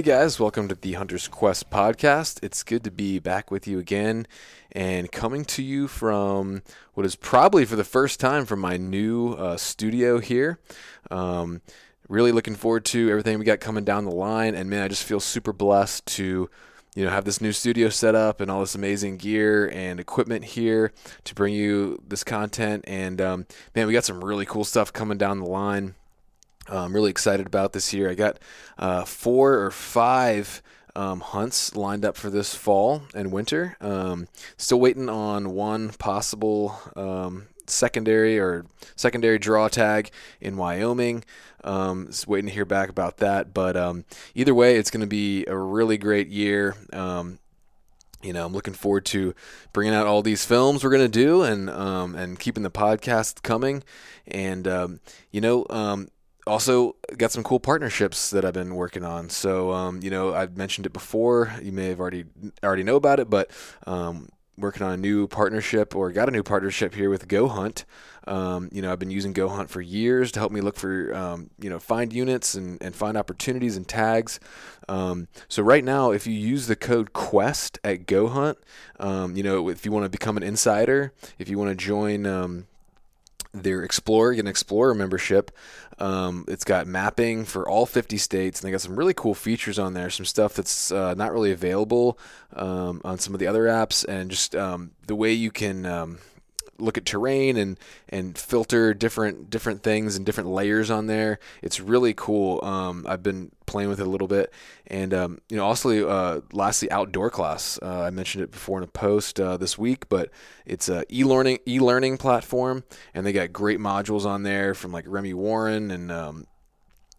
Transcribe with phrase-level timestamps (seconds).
[0.00, 2.42] Hey guys, welcome to the Hunter's Quest podcast.
[2.42, 4.26] It's good to be back with you again
[4.72, 6.62] and coming to you from
[6.94, 10.58] what is probably for the first time from my new uh, studio here.
[11.10, 11.60] Um,
[12.08, 15.04] really looking forward to everything we got coming down the line, and man, I just
[15.04, 16.48] feel super blessed to
[16.94, 20.46] you know have this new studio set up and all this amazing gear and equipment
[20.46, 20.92] here
[21.24, 22.86] to bring you this content.
[22.86, 25.94] And um, man, we got some really cool stuff coming down the line.
[26.68, 28.10] I'm really excited about this year.
[28.10, 28.38] I got
[28.78, 30.62] uh, four or five
[30.94, 33.76] um, hunts lined up for this fall and winter.
[33.80, 40.10] Um, still waiting on one possible um, secondary or secondary draw tag
[40.40, 41.24] in Wyoming.
[41.62, 43.52] Um, just waiting to hear back about that.
[43.52, 46.74] But um, either way, it's going to be a really great year.
[46.92, 47.38] Um,
[48.22, 49.34] you know, I'm looking forward to
[49.72, 53.82] bringing out all these films we're gonna do, and um, and keeping the podcast coming,
[54.26, 54.66] and
[55.30, 55.64] you know,
[56.46, 59.28] also got some cool partnerships that I've been working on.
[59.30, 61.52] So, um, you know, I've mentioned it before.
[61.62, 62.24] You may have already
[62.62, 63.50] already know about it, but
[63.86, 67.84] um, working on a new partnership or got a new partnership here with Go Hunt.
[68.26, 71.14] Um, you know, I've been using Go Hunt for years to help me look for,
[71.14, 74.38] um, you know, find units and, and find opportunities and tags.
[74.88, 78.58] Um, so right now, if you use the code Quest at Go Hunt,
[78.98, 82.26] um, you know, if you want to become an insider, if you want to join
[83.52, 85.50] their Explorer, get an Explorer membership.
[85.98, 89.78] Um, it's got mapping for all 50 states, and they got some really cool features
[89.78, 90.08] on there.
[90.08, 92.18] Some stuff that's uh, not really available
[92.54, 96.18] um, on some of the other apps, and just um, the way you can um,
[96.80, 97.78] look at terrain and
[98.08, 101.38] and filter different different things and different layers on there.
[101.62, 102.64] It's really cool.
[102.64, 104.52] Um, I've been playing with it a little bit,
[104.86, 107.78] and um, you know, also uh, lastly, outdoor class.
[107.80, 110.30] Uh, I mentioned it before in a post uh, this week, but
[110.66, 112.84] it's a e-learning e-learning platform,
[113.14, 116.46] and they got great modules on there from like Remy Warren and um,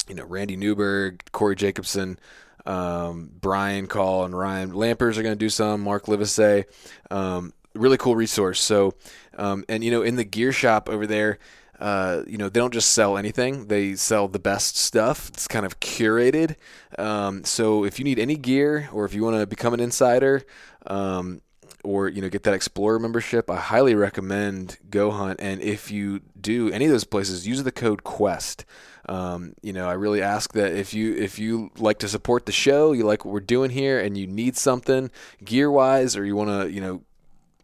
[0.07, 2.19] you know Randy Newberg, Corey Jacobson.
[2.65, 5.81] Um, Brian Call and Ryan Lampers are going to do some.
[5.81, 6.65] Mark Livesay.
[7.09, 8.61] Um, really cool resource.
[8.61, 8.93] So,
[9.37, 11.39] um, and you know, in the gear shop over there,
[11.79, 15.29] uh, you know, they don't just sell anything; they sell the best stuff.
[15.29, 16.55] It's kind of curated.
[16.99, 20.43] Um, so, if you need any gear, or if you want to become an insider,
[20.85, 21.41] um,
[21.83, 25.39] or you know, get that Explorer membership, I highly recommend Go Hunt.
[25.41, 28.65] And if you do any of those places, use the code Quest.
[29.09, 32.51] Um, you know, I really ask that if you if you like to support the
[32.51, 35.09] show, you like what we're doing here, and you need something
[35.43, 37.01] gear wise, or you want to you know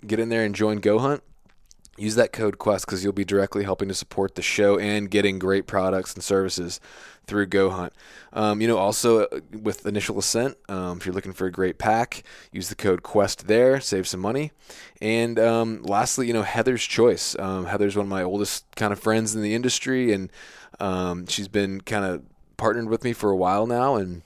[0.05, 1.23] get in there and join Go Hunt,
[1.97, 5.39] use that code Quest because you'll be directly helping to support the show and getting
[5.39, 6.79] great products and services
[7.25, 7.93] through Go Hunt.
[8.33, 11.77] Um, you know, also uh, with Initial Ascent, um, if you're looking for a great
[11.77, 14.51] pack, use the code Quest there, save some money.
[15.01, 17.35] And um, lastly, you know, Heather's Choice.
[17.37, 20.31] Um, Heather's one of my oldest kind of friends in the industry, and
[20.79, 22.23] um, she's been kind of
[22.55, 24.21] partnered with me for a while now, and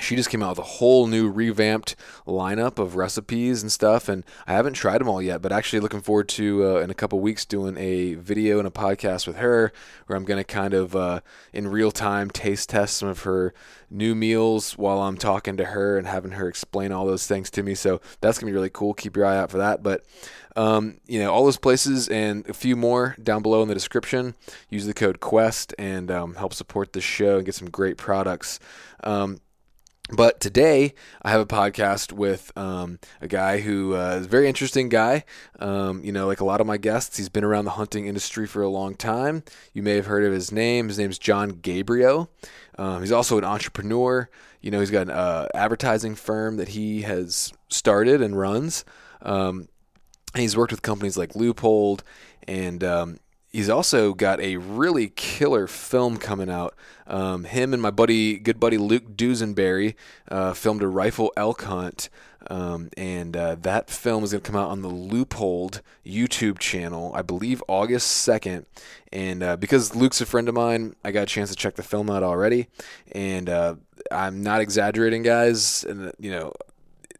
[0.00, 1.94] she just came out with a whole new revamped
[2.26, 6.00] lineup of recipes and stuff and i haven't tried them all yet but actually looking
[6.00, 9.72] forward to uh, in a couple weeks doing a video and a podcast with her
[10.06, 11.20] where i'm going to kind of uh,
[11.52, 13.54] in real time taste test some of her
[13.90, 17.62] new meals while i'm talking to her and having her explain all those things to
[17.62, 17.74] me.
[17.74, 18.94] So that's going to be really cool.
[18.94, 19.82] Keep your eye out for that.
[19.82, 20.04] But
[20.56, 24.36] um, you know all those places and a few more down below in the description
[24.68, 28.60] use the code quest and um, help support this show and get some great products.
[29.02, 29.38] Um,
[30.10, 34.48] but today I have a podcast with um, a guy who uh, is a very
[34.48, 35.24] interesting guy.
[35.58, 38.46] Um, you know, like a lot of my guests, he's been around the hunting industry
[38.46, 39.42] for a long time.
[39.72, 40.88] You may have heard of his name.
[40.88, 42.28] His name's Jon Gabrio.
[42.78, 44.28] Um, he's also an entrepreneur.
[44.60, 48.84] You know, he's got an uh, advertising firm that he has started and runs.
[49.22, 49.68] Um,
[50.36, 52.00] he's worked with companies like Leupold
[52.46, 53.18] and um,
[53.54, 56.74] he's also got a really killer film coming out.
[57.06, 59.94] Um, him and my buddy, good buddy Luke Dusenbury,
[60.28, 62.08] uh, filmed a rifle elk hunt,
[62.50, 67.12] um, and uh, that film is going to come out on the Leupold YouTube channel,
[67.14, 68.66] I believe August second.
[69.12, 71.82] And uh, because Luke's a friend of mine, I got a chance to check the
[71.84, 72.66] film out already,
[73.12, 73.76] and uh,
[74.10, 75.84] I'm not exaggerating, guys.
[75.84, 76.52] And you know,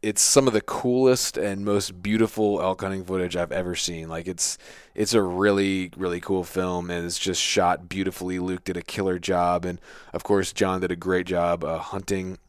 [0.01, 4.09] it's some of the coolest and most beautiful elk hunting footage I've ever seen.
[4.09, 4.57] Like it's
[4.95, 8.39] it's a really really cool film and it's just shot beautifully.
[8.39, 9.79] Luke did a killer job, and
[10.13, 12.39] of course Jon did a great job uh, hunting.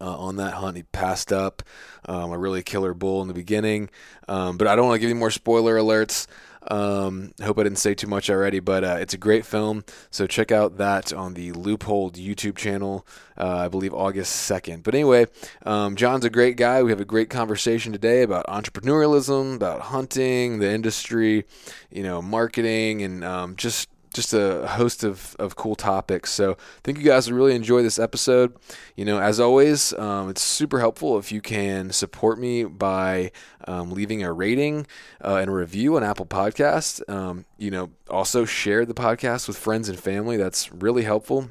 [0.00, 1.62] Uh, on that hunt, he passed up
[2.06, 3.88] um, a really killer bull in the beginning,
[4.28, 6.26] um, but I don't want to give you more spoiler alerts.
[6.70, 9.84] Um, hope I didn't say too much already, but uh, it's a great film.
[10.10, 13.06] So check out that on the Leupold YouTube channel.
[13.36, 14.82] Uh, I believe August 2nd.
[14.82, 15.26] But anyway,
[15.66, 16.82] um, Jon's a great guy.
[16.82, 21.44] We have a great conversation today about entrepreneurialism, about hunting, the industry,
[21.90, 26.30] you know, marketing, and um, just just a host of, of cool topics.
[26.30, 28.54] So I think you guys will really enjoy this episode.
[28.96, 33.32] You know, as always, um, it's super helpful if you can support me by
[33.66, 34.86] um, leaving a rating
[35.22, 37.06] uh, and a review on Apple Podcast.
[37.10, 40.36] Um, you know, also share the podcast with friends and family.
[40.36, 41.50] That's really helpful.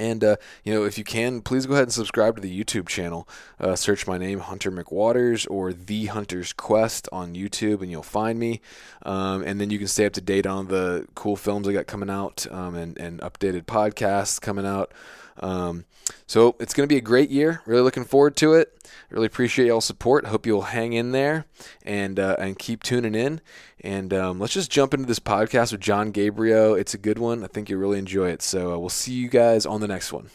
[0.00, 2.88] And uh, you know, if you can, please go ahead and subscribe to the YouTube
[2.88, 3.28] channel.
[3.60, 8.38] Uh, search my name, Hunter McWaters, or The Hunter's Quest on YouTube, and you'll find
[8.38, 8.62] me.
[9.02, 11.86] Um, and then you can stay up to date on the cool films I got
[11.86, 14.90] coming out um, and, and updated podcasts coming out.
[15.40, 15.84] Um,
[16.26, 17.62] so it's going to be a great year.
[17.66, 18.76] Really looking forward to it.
[19.10, 20.26] Really appreciate y'all's support.
[20.26, 21.46] Hope you'll hang in there
[21.82, 23.40] and uh, and keep tuning in.
[23.80, 26.78] And um, let's just jump into this podcast with Jon Gabrio.
[26.78, 27.42] It's a good one.
[27.42, 28.42] I think you'll really enjoy it.
[28.42, 30.30] So uh, we'll see you guys on the next one.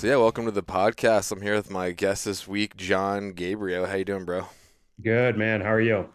[0.00, 1.30] So yeah, welcome to the podcast.
[1.30, 3.86] I'm here with my guest this week, Jon Gabrio.
[3.86, 4.46] How you doing, bro?
[5.02, 5.60] Good, man.
[5.60, 6.08] How are you?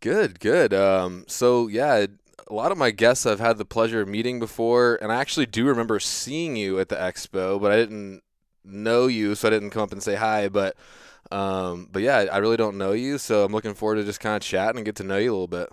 [0.00, 0.74] Good, good.
[0.74, 2.04] Um, so yeah,
[2.46, 5.46] a lot of my guests I've had the pleasure of meeting before, and I actually
[5.46, 8.20] do remember seeing you at the expo, but I didn't
[8.62, 10.50] know you, so I didn't come up and say hi.
[10.50, 10.76] But,
[11.30, 14.36] um, but yeah, I really don't know you, so I'm looking forward to just kind
[14.36, 15.70] of chatting and get to know you a little bit.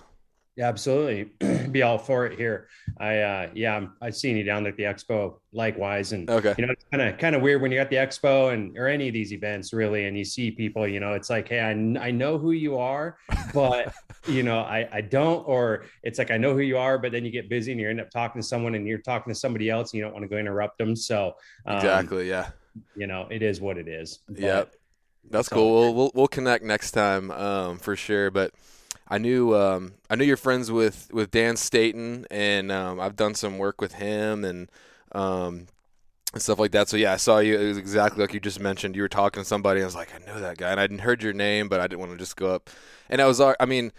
[0.57, 1.25] Yeah, absolutely.
[1.71, 2.67] Be all for it here.
[2.99, 6.13] I uh yeah, I've seen you down at the expo likewise.
[6.13, 6.55] And okay.
[6.57, 8.87] you know, it's kind of kind of weird when you're at the expo and or
[8.87, 11.71] any of these events really, and you see people, you know, it's like, hey, I,
[12.03, 13.17] I know who you are,
[13.53, 13.93] but
[14.27, 17.23] you know, I, I don't, or it's like I know who you are, but then
[17.23, 19.69] you get busy and you end up talking to someone and you're talking to somebody
[19.69, 20.95] else and you don't want to go interrupt them.
[20.95, 21.35] So
[21.67, 22.49] um, exactly, yeah.
[22.95, 24.19] You know, it is what it is.
[24.33, 24.73] Yep.
[25.29, 25.81] That's so, cool.
[25.81, 28.31] We'll, we'll we'll connect next time, um, for sure.
[28.31, 28.53] But
[29.09, 33.35] I knew um, I knew you're friends with with Dan Staton, and um, I've done
[33.35, 34.69] some work with him and
[35.13, 35.67] um,
[36.33, 36.89] and stuff like that.
[36.89, 37.57] So yeah, I saw you.
[37.59, 38.95] It was exactly like you just mentioned.
[38.95, 39.81] You were talking to somebody.
[39.81, 41.87] I was like, I know that guy, and I hadn't heard your name, but I
[41.87, 42.69] didn't want to just go up.
[43.09, 43.93] And I was, I mean,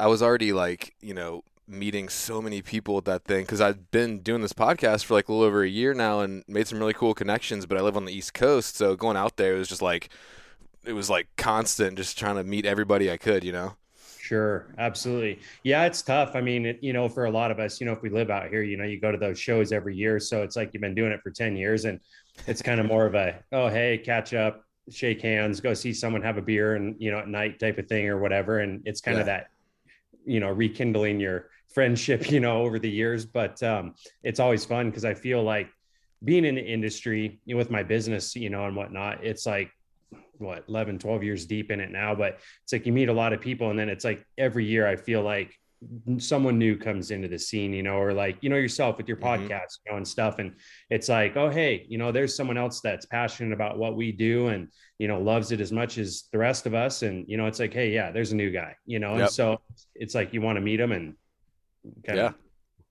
[0.00, 3.90] I was already like, you know, meeting so many people at that thing because I've
[3.90, 6.78] been doing this podcast for like a little over a year now and made some
[6.78, 7.66] really cool connections.
[7.66, 10.08] But I live on the East Coast, so going out there was just like,
[10.84, 13.76] it was like constant, just trying to meet everybody I could, you know.
[14.24, 15.38] Sure, absolutely.
[15.64, 16.34] Yeah, it's tough.
[16.34, 18.30] I mean, it, you know, for a lot of us, you know, if we live
[18.30, 20.80] out here, you know, you go to those shows every year, so it's like you've
[20.80, 22.00] been doing it for 10 years and
[22.46, 26.22] it's kind of more of a, oh, hey, catch up, shake hands, go see someone
[26.22, 29.02] have a beer and, you know, at night type of thing or whatever and it's
[29.02, 29.20] kind yeah.
[29.20, 29.48] of that
[30.24, 34.88] you know, rekindling your friendship, you know, over the years, but um it's always fun
[34.88, 35.68] because I feel like
[36.24, 39.70] being in the industry you know, with my business, you know, and whatnot, it's like
[40.38, 43.32] what 11 12 years deep in it now but it's like you meet a lot
[43.32, 45.58] of people and then it's like every year i feel like
[46.18, 49.16] someone new comes into the scene you know or like you know yourself with your
[49.16, 49.46] mm-hmm.
[49.46, 50.54] podcast you know and stuff and
[50.90, 54.48] it's like oh hey you know there's someone else that's passionate about what we do
[54.48, 57.46] and you know loves it as much as the rest of us and you know
[57.46, 59.20] it's like hey yeah there's a new guy you know yep.
[59.22, 59.60] and so
[59.94, 61.14] it's like you want to meet them and
[62.06, 62.26] kind yeah.
[62.26, 62.34] of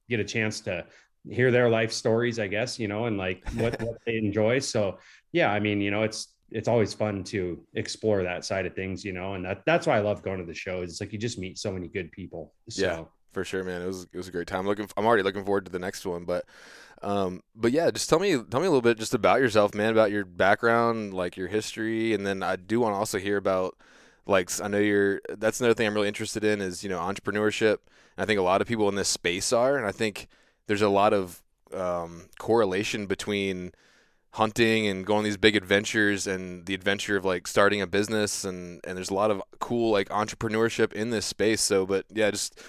[0.09, 0.85] get a chance to
[1.29, 4.97] hear their life stories i guess you know and like what, what they enjoy so
[5.31, 9.03] yeah i mean you know it's it's always fun to explore that side of things,
[9.03, 10.91] you know, and that, that's why I love going to the shows.
[10.91, 12.53] It's like you just meet so many good people.
[12.69, 12.81] So.
[12.81, 13.81] Yeah, for sure, man.
[13.81, 14.65] It was it was a great time.
[14.65, 16.45] Looking, I'm already looking forward to the next one, but
[17.01, 19.91] um, but yeah, just tell me tell me a little bit just about yourself, man,
[19.91, 23.75] about your background, like your history, and then I do want to also hear about
[24.27, 25.21] like I know you're.
[25.29, 27.79] That's another thing I'm really interested in is you know entrepreneurship.
[28.15, 30.27] And I think a lot of people in this space are, and I think
[30.67, 31.41] there's a lot of
[31.73, 33.71] um, correlation between
[34.33, 38.81] hunting and going these big adventures and the adventure of like starting a business and
[38.83, 41.61] and there's a lot of cool like entrepreneurship in this space.
[41.61, 42.59] So but yeah just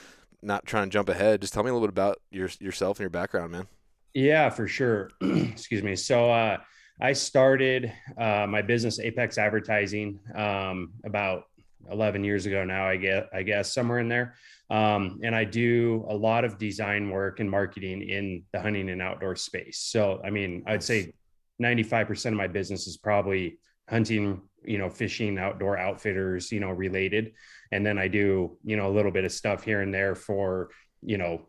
[0.43, 1.41] not trying to jump ahead.
[1.41, 3.67] Just tell me a little bit about your yourself and your background man.
[4.13, 5.11] Yeah for sure.
[5.23, 5.97] Excuse me.
[5.97, 6.59] So uh
[7.01, 11.45] i started uh my business apex advertising um about
[11.91, 14.35] 11 years ago now i guess i guess somewhere in there.
[14.71, 19.01] Um, and i do a lot of design work and marketing in the hunting and
[19.01, 19.79] outdoor space.
[19.79, 21.15] So i mean i'd say
[21.63, 23.59] 95% of my business is probably
[23.89, 27.33] hunting, you know, fishing, outdoor outfitters, you know, related.
[27.73, 30.71] And then I do, you know, a little bit of stuff here and there for,
[31.03, 31.43] you know,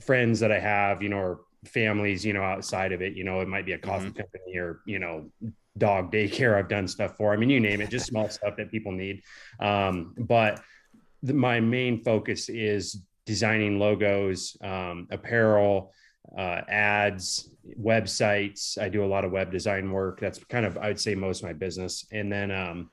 [0.00, 3.40] friends that I have, you know, or families, you know, outside of it, you know,
[3.40, 4.16] it might be a coffee mm-hmm.
[4.16, 5.30] company or, you know,
[5.78, 7.32] dog daycare I've done stuff for.
[7.32, 9.22] I mean, you name it, just small stuff that people need.
[9.60, 10.60] Um, but
[11.22, 15.92] the, my main focus is designing logos, um, apparel,
[16.36, 18.78] uh, ads, websites.
[18.80, 20.20] I do a lot of web design work.
[20.20, 22.06] That's kind of, I'd say, most of my business.
[22.12, 22.90] And then um,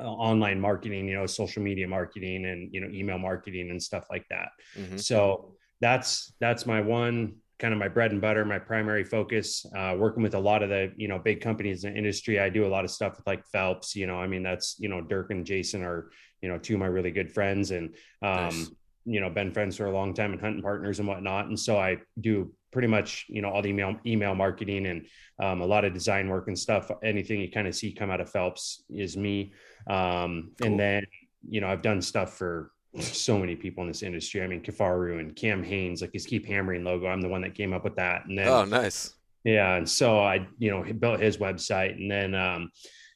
[0.00, 4.06] uh, online marketing, you know, social media marketing and, you know, email marketing and stuff
[4.10, 4.48] like that.
[4.76, 4.96] Mm-hmm.
[4.96, 9.64] So that's, that's my one kind of my bread and butter, my primary focus.
[9.76, 12.40] Uh, working with a lot of the you know big companies in the industry.
[12.40, 13.94] I do a lot of stuff with like Phelps.
[13.94, 16.10] You know, I mean that's you know Dirk and Jason are
[16.42, 18.70] you know two of my really good friends, and um, nice.
[19.04, 21.46] you know been friends for a long time and hunting partners and whatnot.
[21.46, 25.06] And so I do pretty much you know all the email email marketing and
[25.42, 26.90] um, a lot of design work and stuff.
[27.02, 29.54] Anything you kind of see come out of Phelps is me.
[29.86, 30.66] Um, cool.
[30.66, 31.06] And then
[31.48, 34.42] you know I've done stuff for so many people in this industry.
[34.42, 37.06] I mean, Kifaru and Cam Hanes, like his Keep Hammering logo.
[37.06, 38.26] I'm the one that came up with that.
[38.26, 39.14] And then, oh, nice.
[39.42, 39.74] Yeah.
[39.74, 41.96] And so I, you know, built his website.
[41.96, 42.70] And then, um,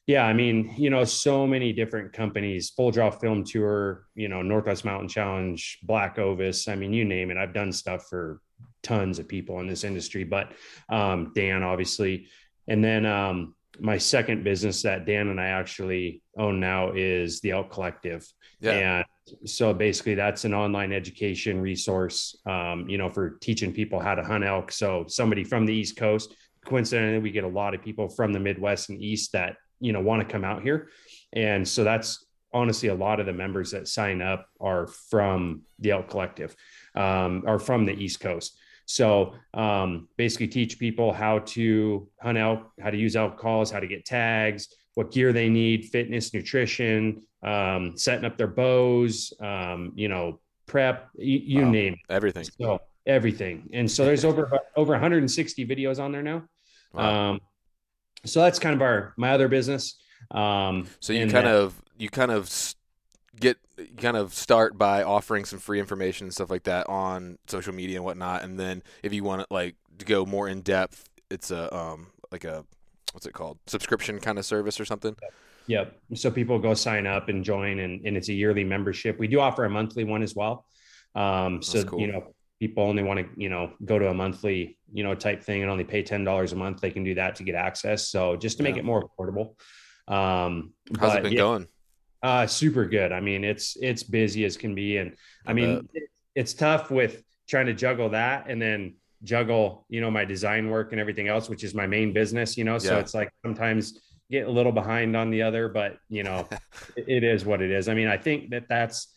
[0.05, 4.41] yeah, I mean, you know, so many different companies, Full Draw Film Tour, you know,
[4.41, 6.67] Northwest Mountain Challenge, Black Ovis.
[6.67, 7.37] I mean, you name it.
[7.37, 8.41] I've done stuff for
[8.89, 10.51] tons of people in this industry, but
[10.89, 12.27] um, Dan, obviously.
[12.67, 17.51] And then um, my second business that Dan and I actually own now is the
[17.51, 18.27] Elk Collective.
[18.59, 18.71] Yeah.
[18.71, 19.05] And
[19.45, 24.23] so basically that's an online education resource um, you know for teaching people how to
[24.23, 26.33] hunt elk so somebody from the east coast
[26.65, 30.01] coincidentally we get a lot of people from the midwest and east that you know
[30.01, 30.89] want to come out here
[31.33, 35.91] and so that's honestly a lot of the members that sign up are from the
[35.91, 36.55] elk collective
[36.95, 38.57] um, are from the east coast
[38.89, 43.79] so um, basically teach people how to hunt elk how to use elk calls how
[43.79, 49.93] to get tags what gear they need fitness nutrition um, setting up their bows, um,
[49.95, 51.69] you know, prep, you, you wow.
[51.69, 51.99] name it.
[52.09, 52.45] everything.
[52.59, 53.69] So everything.
[53.73, 56.43] And so there's over over 160 videos on there now.
[56.93, 57.31] Wow.
[57.31, 57.41] Um,
[58.25, 59.95] so that's kind of our my other business.
[60.31, 62.49] Um, so you kind that, of you kind of
[63.39, 63.57] get
[63.97, 67.97] kind of start by offering some free information and stuff like that on social media
[67.97, 71.51] and whatnot, and then if you want to like to go more in depth, it's
[71.51, 72.65] a um like a
[73.13, 75.15] what's it called subscription kind of service or something.
[75.67, 75.99] Yep.
[76.15, 79.19] So people go sign up and join, and, and it's a yearly membership.
[79.19, 80.65] We do offer a monthly one as well.
[81.15, 81.99] Um, so cool.
[81.99, 85.43] you know, people only want to you know go to a monthly you know type
[85.43, 86.81] thing and only pay ten dollars a month.
[86.81, 88.09] They can do that to get access.
[88.09, 89.55] So just to make it more affordable.
[90.07, 91.67] Um, How's but, it been yeah, going?
[92.21, 93.11] Uh, super good.
[93.11, 96.03] I mean, it's it's busy as can be, and I, I mean, it,
[96.35, 100.91] it's tough with trying to juggle that and then juggle you know my design work
[100.91, 102.57] and everything else, which is my main business.
[102.57, 102.99] You know, so yeah.
[102.99, 103.99] it's like sometimes
[104.29, 106.47] get a little behind on the other, but you know,
[106.95, 107.87] it is what it is.
[107.87, 109.07] I mean, I think that that's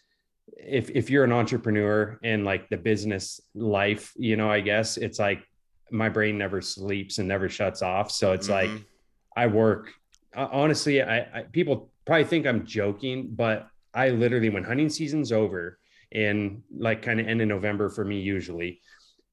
[0.56, 5.18] if if you're an entrepreneur and like the business life, you know, I guess it's
[5.18, 5.42] like
[5.90, 8.10] my brain never sleeps and never shuts off.
[8.10, 8.74] So it's mm-hmm.
[8.74, 8.84] like
[9.36, 9.92] I work.
[10.34, 15.32] Uh, honestly, I, I people probably think I'm joking, but I literally when hunting season's
[15.32, 15.78] over
[16.12, 18.80] and like kind of end of November for me usually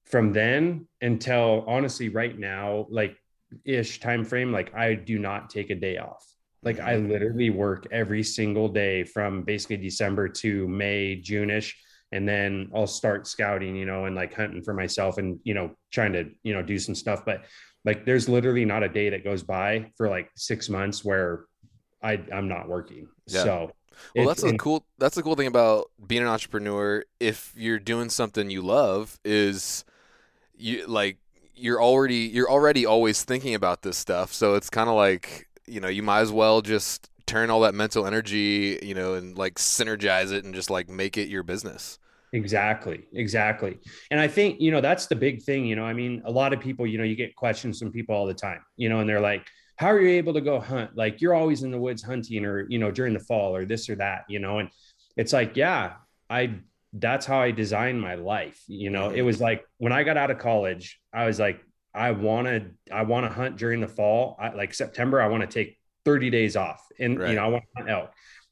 [0.09, 3.15] from then until honestly right now like
[3.65, 6.25] ish time frame like i do not take a day off
[6.63, 7.09] like i mm-hmm.
[7.09, 11.77] literally work every single day from basically december to may june-ish
[12.11, 15.71] and then i'll start scouting you know and like hunting for myself and you know
[15.91, 17.43] trying to you know do some stuff but
[17.85, 21.45] like there's literally not a day that goes by for like six months where
[22.01, 23.43] i i'm not working yeah.
[23.43, 23.71] so
[24.15, 28.09] well that's the cool that's the cool thing about being an entrepreneur if you're doing
[28.09, 29.83] something you love is
[30.57, 31.17] you like
[31.59, 34.33] you're already you're already always thinking about this stuff.
[34.33, 37.75] So it's kind of like you know you might as well just turn all that
[37.75, 41.99] mental energy you know and like synergize it and just like make it your business.
[42.31, 43.79] Exactly, exactly.
[44.11, 45.65] And I think, you know, that's the big thing.
[45.65, 48.13] You know, I mean, a lot of people, you know, you get questions from people
[48.13, 49.47] all the time, you know, and they're like,
[49.79, 50.91] how are you able to go hunt?
[50.97, 53.89] Like, you're always in the woods hunting or, you know, during the fall or this
[53.89, 54.69] or that, you know, and
[55.15, 55.93] it's like, yeah,
[56.29, 56.55] I
[56.91, 58.61] that's how I designed my life.
[58.67, 59.25] You know, it mm-hmm.
[59.27, 61.63] was like when I got out of college, I was like,
[61.95, 64.35] I wanted, I want to hunt during the fall.
[64.37, 67.29] I, like September, I want to take 30 days off and, right.
[67.29, 68.11] you know, I want to hunt elk,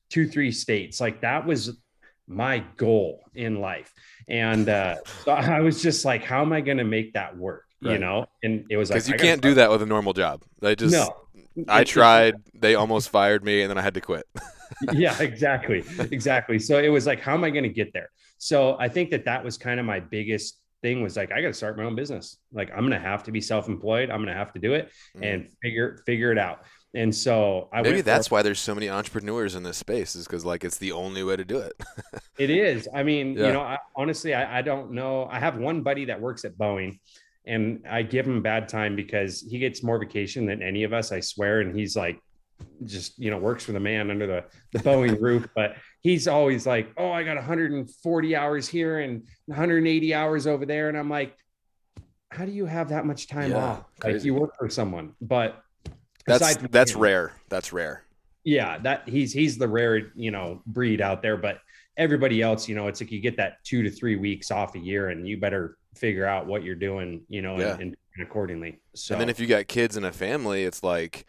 [0.09, 1.01] two, three states.
[1.01, 1.77] Like that was
[2.25, 3.91] my goal in life.
[4.29, 7.66] And uh, so I was just like, how am I going to make that work?
[7.81, 7.93] Right.
[7.93, 10.43] You know, and it was like, because you can't do that with a normal job.
[10.63, 11.15] I just, no,
[11.67, 14.25] I tried, they almost fired me and then I had to quit.
[14.93, 15.83] yeah, exactly.
[16.11, 16.59] Exactly.
[16.59, 18.09] So it was like, how am I going to get there?
[18.37, 21.47] So I think that that was kind of my biggest thing was like, I got
[21.47, 22.37] to start my own business.
[22.51, 24.09] Like I'm going to have to be self-employed.
[24.09, 25.33] I'm going to have to do it mm.
[25.33, 26.63] and figure, figure it out.
[26.93, 30.25] And so I maybe that's for, why there's so many entrepreneurs in this space is
[30.25, 31.73] because like it's the only way to do it.
[32.39, 32.87] it is.
[32.93, 33.47] I mean, yeah.
[33.47, 35.27] you know, I, honestly, I, I don't know.
[35.29, 36.99] I have one buddy that works at Boeing
[37.47, 41.11] and I give him bad time because he gets more vacation than any of us,
[41.11, 41.61] I swear.
[41.61, 42.21] And he's like,
[42.85, 46.65] just you know works for the man under the the Boeing roof, but he's always
[46.65, 51.35] like, "Oh, I got 140 hours here and 180 hours over there," and I'm like,
[52.29, 53.85] "How do you have that much time yeah, off?
[53.99, 54.17] Crazy.
[54.17, 55.61] Like you work for someone?" But
[56.25, 57.33] that's that's him, rare.
[57.49, 58.03] That's rare.
[58.43, 61.59] Yeah, that he's he's the rare you know breed out there, but
[61.97, 64.79] everybody else, you know, it's like you get that two to three weeks off a
[64.79, 67.73] year, and you better figure out what you're doing, you know, Yeah.
[67.73, 67.81] and,
[68.15, 68.79] and accordingly.
[68.95, 71.25] So And then if you got kids and a family, it's like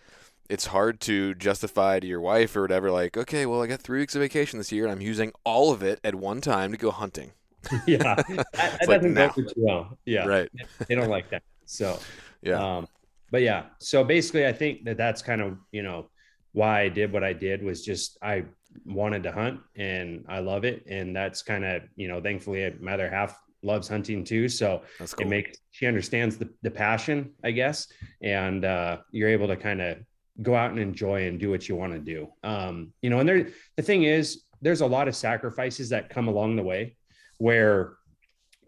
[0.49, 2.91] it's hard to justify to your wife or whatever.
[2.91, 5.73] Like, okay, well, I got three weeks of vacation this year, and I'm using all
[5.73, 7.33] of it at one time to go hunting.
[7.87, 8.15] yeah,
[8.53, 9.29] that, like doesn't now.
[9.29, 9.99] go too well.
[10.07, 10.49] Yeah, Right?
[10.87, 11.43] they don't like that.
[11.67, 11.99] So
[12.41, 12.79] Yeah.
[12.79, 12.89] Um,
[13.31, 16.09] but yeah, so basically, I think that that's kind of you know
[16.53, 18.45] why I did what I did was just I
[18.87, 22.95] wanted to hunt and I love it, and that's kind of you know thankfully my
[22.95, 25.27] other half loves hunting too, so That's cool.
[25.27, 27.89] it makes she understands the the passion, I guess,
[28.23, 29.99] and uh, you're able to kind of
[30.43, 32.29] go out and enjoy and do what you want to do.
[32.45, 36.29] Um, you know, and there the thing is, there's a lot of sacrifices that come
[36.29, 36.97] along the way
[37.39, 37.95] where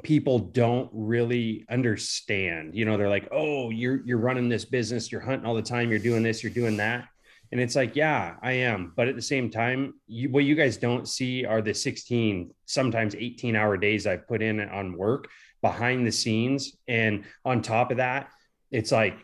[0.03, 2.75] people don't really understand.
[2.75, 5.91] You know, they're like, "Oh, you're you're running this business, you're hunting all the time,
[5.91, 7.07] you're doing this, you're doing that."
[7.53, 10.77] And it's like, "Yeah, I am." But at the same time, you what you guys
[10.77, 15.29] don't see are the 16, sometimes 18-hour days I've put in on work
[15.63, 18.31] behind the scenes and on top of that,
[18.71, 19.19] it's like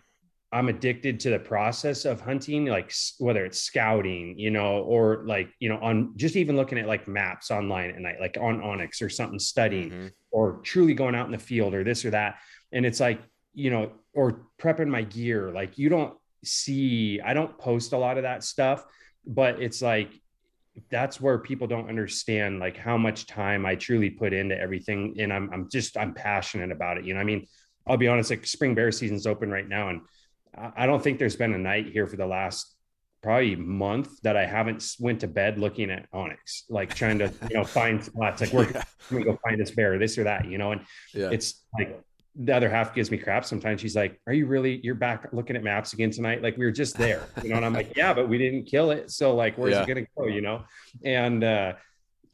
[0.52, 5.48] I'm addicted to the process of hunting, like whether it's scouting, you know, or like,
[5.58, 9.02] you know, on just even looking at like maps online at night, like on onX
[9.02, 10.10] or something, studying Mhm.
[10.30, 12.36] or truly going out in the field or this or that.
[12.72, 13.20] And it's like,
[13.54, 15.50] you know, or prepping my gear.
[15.50, 18.84] Like you don't see, I don't post a lot of that stuff,
[19.26, 20.10] but it's like,
[20.90, 25.16] that's where people don't understand like how much time I truly put into everything.
[25.18, 27.04] And I'm, I'm just, I'm passionate about it.
[27.04, 27.46] You know, I mean,
[27.86, 29.88] I'll be honest, like spring bear season's open right now.
[29.88, 30.02] And
[30.76, 32.74] I don't think there's been a night here for the last
[33.22, 37.56] probably month that I haven't went to bed looking at onX, like trying to, you
[37.56, 38.82] know, find spots like where Yeah.
[39.08, 40.82] can we go find this bear, this or that, you know, and
[41.14, 41.30] Yeah.
[41.30, 41.98] it's like
[42.38, 43.80] the other half gives me crap sometimes.
[43.80, 46.42] She's like, Are you really you're back looking at maps again tonight?
[46.42, 48.90] Like we were just there, you know, and I'm like, Yeah, but we didn't kill
[48.90, 49.10] it.
[49.10, 49.82] So like where's Yeah.
[49.82, 50.64] it gonna go, you know?
[51.04, 51.72] And uh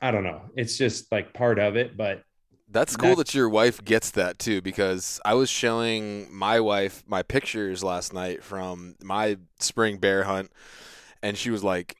[0.01, 0.43] I don't know.
[0.57, 2.23] It's just like part of it, but
[2.69, 7.05] That's cool That- that your wife gets that too, because I was showing my wife
[7.07, 10.51] my pictures last night from my spring bear hunt,
[11.23, 11.97] and she was like,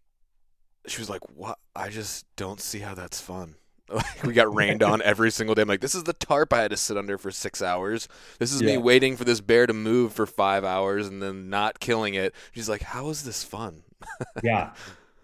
[0.89, 1.59] she was like, "What?
[1.77, 3.55] I just don't see how that's fun."
[3.93, 5.63] Like we got rained on every single day.
[5.63, 8.09] I'm like, this is the tarp I had to sit under for six hours.
[8.39, 11.81] This is me waiting for this bear to move for five hours and then not
[11.81, 12.35] killing it.
[12.53, 13.83] She's like, how is this fun?
[14.43, 14.73] yeah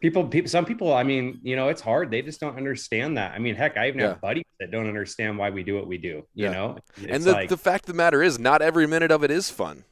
[0.01, 3.33] people people some people i mean you know it's hard they just don't understand that
[3.35, 4.11] i mean heck i even Yeah.
[4.11, 6.53] have buddies that don't understand why we do what we do you Yeah.
[6.53, 6.79] know
[7.09, 9.51] and the, like the fact of the matter is, not every minute of it is
[9.51, 9.83] fun.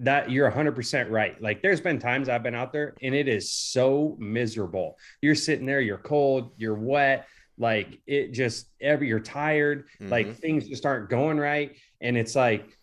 [0.00, 3.52] that you're 100% right like there's been times i've been out there and it is
[3.52, 7.26] so miserable you're sitting there you're cold you're wet
[7.58, 10.36] like it just every you're tired like Mhm.
[10.36, 11.76] things just aren't going right.
[12.00, 12.78] And it's like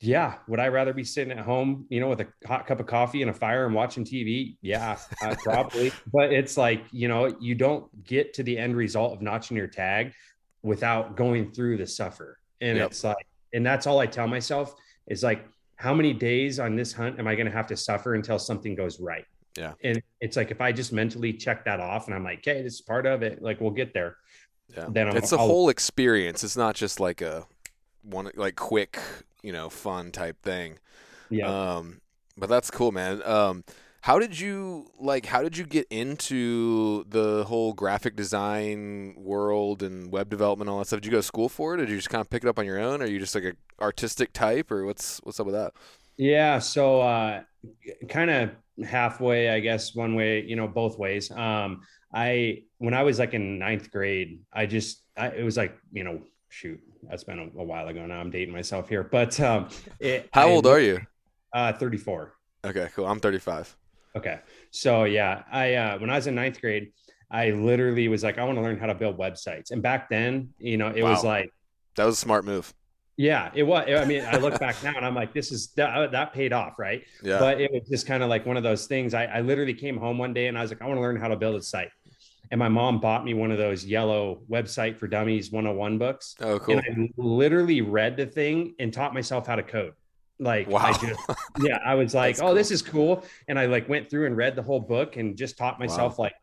[0.00, 2.86] yeah would i rather be sitting at home you know with a hot cup of
[2.86, 5.90] coffee and a fire and watching tv yeah uh, probably.
[6.12, 9.66] But it's like you know you don't get to the end result of notching your
[9.66, 10.12] tag
[10.62, 12.38] without going through the suffer.
[12.60, 12.90] And Yep.
[12.90, 14.74] it's like and that's all i tell myself
[15.08, 18.14] is like how many days on this hunt am i going to have to suffer
[18.14, 19.24] until something goes right
[19.56, 19.74] Yeah.
[19.84, 22.74] and it's like if i just mentally check that off and i'm like okay this
[22.74, 24.16] is part of it like we'll get there
[24.74, 24.86] Yeah.
[24.88, 26.42] Then I'm- it's a I'll- whole experience.
[26.44, 27.46] It's not just like a
[28.02, 28.98] one like quick,
[29.42, 30.78] you know, fun type thing.
[31.30, 32.00] yeah Um,
[32.38, 33.22] but that's cool, man.
[33.24, 33.64] Um,
[34.00, 35.26] how did you like?
[35.26, 40.78] How did you get into the whole graphic design world and web development and all
[40.78, 41.00] that stuff?
[41.02, 42.48] Did you go to school for it, or did you just kind of pick it
[42.48, 43.00] up on your own?
[43.02, 45.72] Or are you just like a artistic type, or what's what's up with that?
[46.16, 47.42] Yeah, so uh
[48.08, 48.50] kind of
[48.84, 51.30] halfway, I guess, one way, you know, both ways.
[51.30, 51.82] Um
[52.14, 56.04] I when I was like in ninth grade, I just I, it was like, you
[56.04, 58.20] know, shoot, that's been a, a while ago now.
[58.20, 59.68] I'm dating myself here, but um
[60.00, 61.00] it, How I- old are you?
[61.52, 62.34] Uh 34.
[62.64, 63.06] Okay, cool.
[63.06, 63.76] I'm 35.
[64.16, 64.40] Okay.
[64.70, 66.92] So yeah, I uh when I was in ninth grade,
[67.30, 69.70] I literally was like, I want to learn how to build websites.
[69.70, 71.50] And back then, you know, it was like
[71.96, 72.72] That was a smart move.
[73.16, 73.86] Yeah, it was.
[73.88, 76.52] I mean, I look back now and I'm like, this is that, uh, that paid
[76.52, 77.02] off, right?
[77.22, 77.38] Yeah.
[77.38, 79.14] but it was just kind of like one of those things.
[79.14, 81.16] I, I literally came home one day and I was like, I want to learn
[81.16, 81.90] how to build a site.
[82.50, 86.34] And my mom bought me one of those yellow website for dummies 101 books.
[86.40, 86.78] oh, cool.
[86.78, 89.94] And I literally read the thing and taught myself how to code.
[90.38, 90.80] Like, Wow.
[90.80, 91.20] I just,
[91.60, 92.54] yeah, I was like, oh, cool.
[92.54, 93.24] this is cool.
[93.48, 96.34] And I like went through and read the whole book and just taught myself like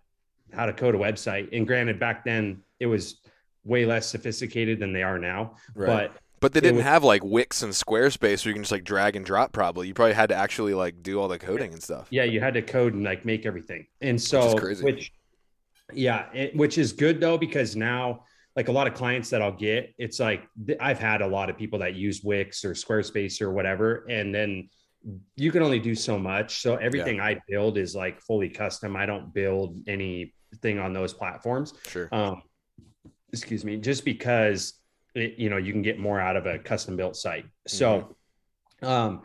[0.54, 1.50] how to code a website.
[1.56, 3.20] And granted, back then it was
[3.64, 5.56] way less sophisticated than they are now.
[5.76, 6.10] right.
[6.12, 8.84] But But they didn't was- have like Wix and Squarespace where you can just like
[8.84, 9.52] drag and drop.
[9.52, 12.08] Probably you probably had to actually like do all the coding and stuff.
[12.10, 14.84] yeah you had to code and like make everything and so is crazy.
[14.84, 15.12] which
[15.94, 18.24] yeah it, which is good though because now
[18.56, 21.50] like a lot of clients that i'll get it's like th- i've had a lot
[21.50, 24.70] of people that use wix or squarespace or whatever and then
[25.36, 29.06] you can only do so much so everything i build is like fully custom i
[29.06, 32.08] don't build anything on those platforms Sure.
[32.12, 32.44] um
[33.34, 34.74] excuse me just because
[35.16, 37.46] it, you know, you can get more out of a custom built site.
[37.68, 38.16] So,
[38.82, 38.88] mm-hmm.
[38.88, 39.22] um,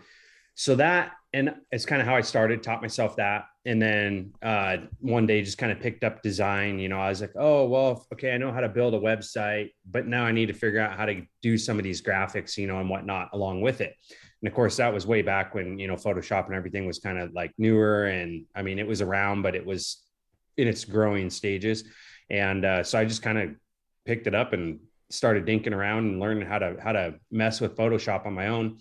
[0.54, 3.46] so that and it's kind of how I started, taught myself that.
[3.66, 6.78] And then uh, one day just kind of picked up design.
[6.78, 9.72] You know, I was like, oh, well, okay, I know how to build a website,
[9.90, 12.68] but now I need to figure out how to do some of these graphics, you
[12.68, 13.96] know, and whatnot along with it.
[14.42, 17.18] And of course, that was way back when, you know, Photoshop and everything was kind
[17.18, 18.04] of like newer.
[18.04, 20.04] And I mean, it was around, but it was
[20.56, 21.82] in its growing stages.
[22.30, 23.50] And uh, so I just kind of
[24.04, 24.78] picked it up and
[25.14, 28.78] started dinking around and learning how to how to mess with Photoshop on my own.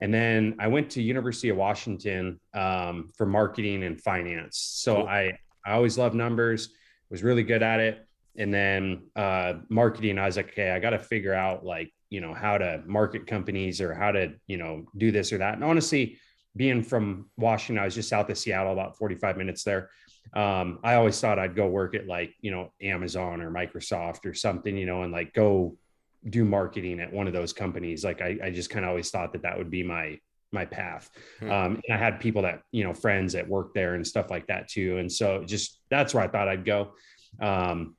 [0.00, 4.58] And then I went to University of Washington um, for marketing and finance.
[4.58, 5.06] So cool.
[5.06, 6.68] I, I always loved numbers,
[7.10, 8.06] was really good at it.
[8.36, 12.20] And then uh, marketing, I was like, okay, I got to figure out like, you
[12.20, 15.54] know, how to market companies or how to, you know, do this or that.
[15.54, 16.18] And honestly,
[16.54, 19.90] being from Washington, I was just south of Seattle, about 45 minutes there.
[20.34, 24.34] Um, I always thought I'd go work at like, you know, Amazon or Microsoft or
[24.34, 25.76] something, you know, and like go
[26.28, 28.04] do marketing at one of those companies.
[28.04, 30.18] Like I, I just kind of always thought that that would be my
[30.52, 31.10] my path.
[31.40, 31.50] Hmm.
[31.50, 34.46] Um, and I had people that you know friends that worked there and stuff like
[34.48, 34.98] that too.
[34.98, 36.92] And so just that's where I thought I'd go.
[37.40, 37.96] Um,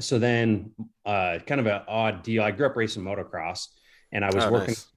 [0.00, 0.72] so then,
[1.06, 2.42] uh, kind of an odd deal.
[2.42, 3.68] I grew up racing motocross,
[4.10, 4.88] and I was oh, working nice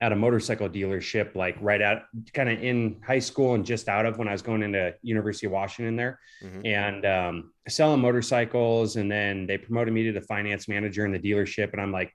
[0.00, 2.02] at a motorcycle dealership, like right out
[2.34, 5.46] kind of in high school and just out of when I was going into University
[5.46, 6.66] of Washington there mm-hmm.
[6.66, 8.96] and um, selling motorcycles.
[8.96, 11.72] And then they promoted me to the finance manager in the dealership.
[11.72, 12.12] And I'm like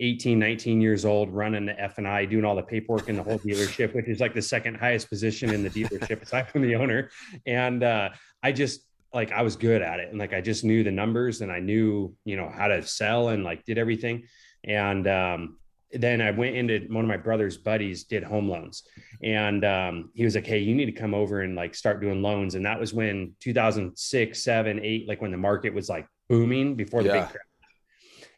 [0.00, 3.22] 18, 19 years old, running the F and I, doing all the paperwork in the
[3.22, 6.74] whole dealership, which is like the second highest position in the dealership aside from the
[6.74, 7.10] owner.
[7.46, 8.10] And uh,
[8.42, 8.82] I just,
[9.14, 11.60] like I was good at it and like I just knew the numbers and I
[11.60, 14.24] knew, you know, how to sell and like did everything.
[14.64, 15.58] And um,
[15.92, 18.84] then I went into one of my brother's buddies did home loans,
[19.22, 22.22] and um, he was like, "Hey, you need to come over and like start doing
[22.22, 26.74] loans." And that was when 2006, seven, eight, like when the market was like booming
[26.74, 27.20] before the yeah.
[27.20, 27.42] big crash.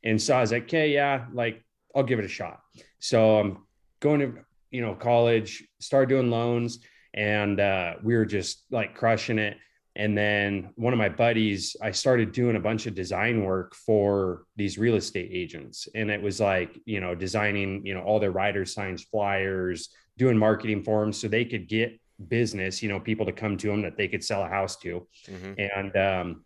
[0.02, 1.64] And so I was like, "Okay, yeah, like
[1.94, 2.60] I'll give it a shot."
[2.98, 3.58] So I'm
[4.00, 4.34] going to
[4.70, 6.80] you know college, start doing loans,
[7.14, 9.56] and uh, we were just like crushing it.
[9.96, 14.44] And then one of my buddies, I started doing a bunch of design work for
[14.56, 15.86] these real estate agents.
[15.94, 20.36] And it was like, you know, designing, you know, all their rider signs, flyers, doing
[20.36, 23.82] marketing for them so they could get business, you know, people to come to them
[23.82, 25.06] that they could sell a house to.
[25.28, 25.52] Mm-hmm.
[25.58, 26.44] And um,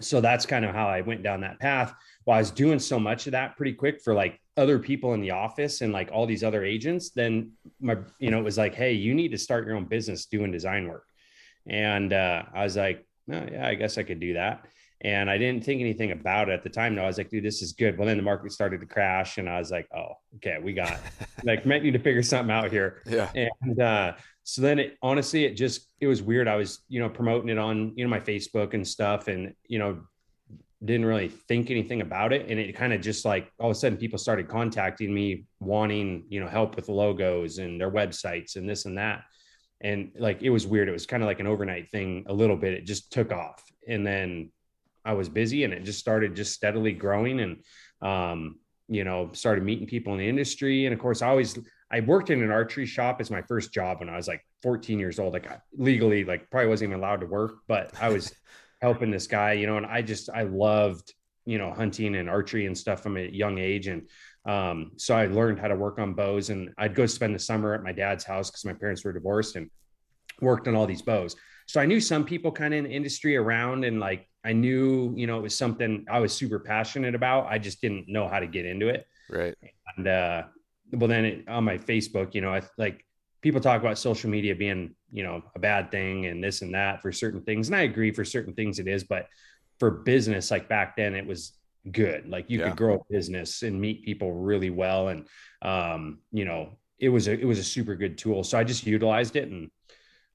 [0.00, 1.92] so that's kind of how I went down that path.
[2.24, 5.20] While I was doing so much of that pretty quick for like other people in
[5.20, 8.74] the office and like all these other agents, then my, you know, it was like,
[8.74, 11.04] hey, you need to start your own business doing design work.
[11.70, 14.66] And uh, I was like, oh, yeah, I guess I could do that.
[15.02, 16.96] And I didn't think anything about it at the time.
[16.96, 17.96] No, I was like, dude, this is good.
[17.96, 20.98] Well, then the market started to crash, and I was like, oh, okay, we got
[21.44, 23.00] like might need to figure something out here.
[23.06, 23.30] Yeah.
[23.34, 26.48] And uh, so then it honestly, it just it was weird.
[26.48, 29.78] I was, you know, promoting it on, you know, my Facebook and stuff, and you
[29.78, 30.02] know,
[30.84, 32.50] didn't really think anything about it.
[32.50, 36.24] And it kind of just like all of a sudden people started contacting me wanting,
[36.28, 39.22] you know, help with logos and their websites and this and that
[39.80, 40.88] and like it was weird.
[40.88, 42.74] It was kind of like an overnight thing a little bit.
[42.74, 43.62] It just took off.
[43.88, 44.50] And then
[45.02, 47.64] i was busy and it just started just steadily growing and
[48.02, 50.86] um, you know started meeting people in the industry.
[50.86, 51.58] And of course i always
[51.90, 54.98] i worked in an archery shop as my first job when i was like 14
[54.98, 55.32] years old.
[55.32, 58.34] Like legally like probably wasn't even allowed to work but i was
[58.82, 61.12] helping this guy you know and i just i loved
[61.46, 63.86] you know hunting and archery and stuff from a young age.
[63.86, 64.08] And
[64.46, 67.74] um, so I learned how to work on bows and I'd go spend the summer
[67.74, 69.70] at my dad's house because my parents were divorced and
[70.40, 71.36] worked on all these bows.
[71.66, 75.12] So I knew some people kind of in the industry around and like I knew,
[75.16, 77.46] you know, it was something I was super passionate about.
[77.46, 79.06] I just didn't know how to get into it.
[79.28, 79.54] Right.
[79.96, 80.42] And uh
[80.92, 83.04] well then it, on my Facebook, you know, I like
[83.42, 87.02] people talk about social media being, you know, a bad thing and this and that
[87.02, 87.68] for certain things.
[87.68, 89.28] And I agree for certain things it is, but
[89.78, 91.52] for business like back then it was
[91.90, 92.28] good.
[92.28, 92.68] Like you yeah.
[92.68, 95.08] could grow a business and meet people really well.
[95.08, 95.26] And,
[95.62, 98.44] um, you know, it was a, it was a super good tool.
[98.44, 99.70] So I just utilized it and,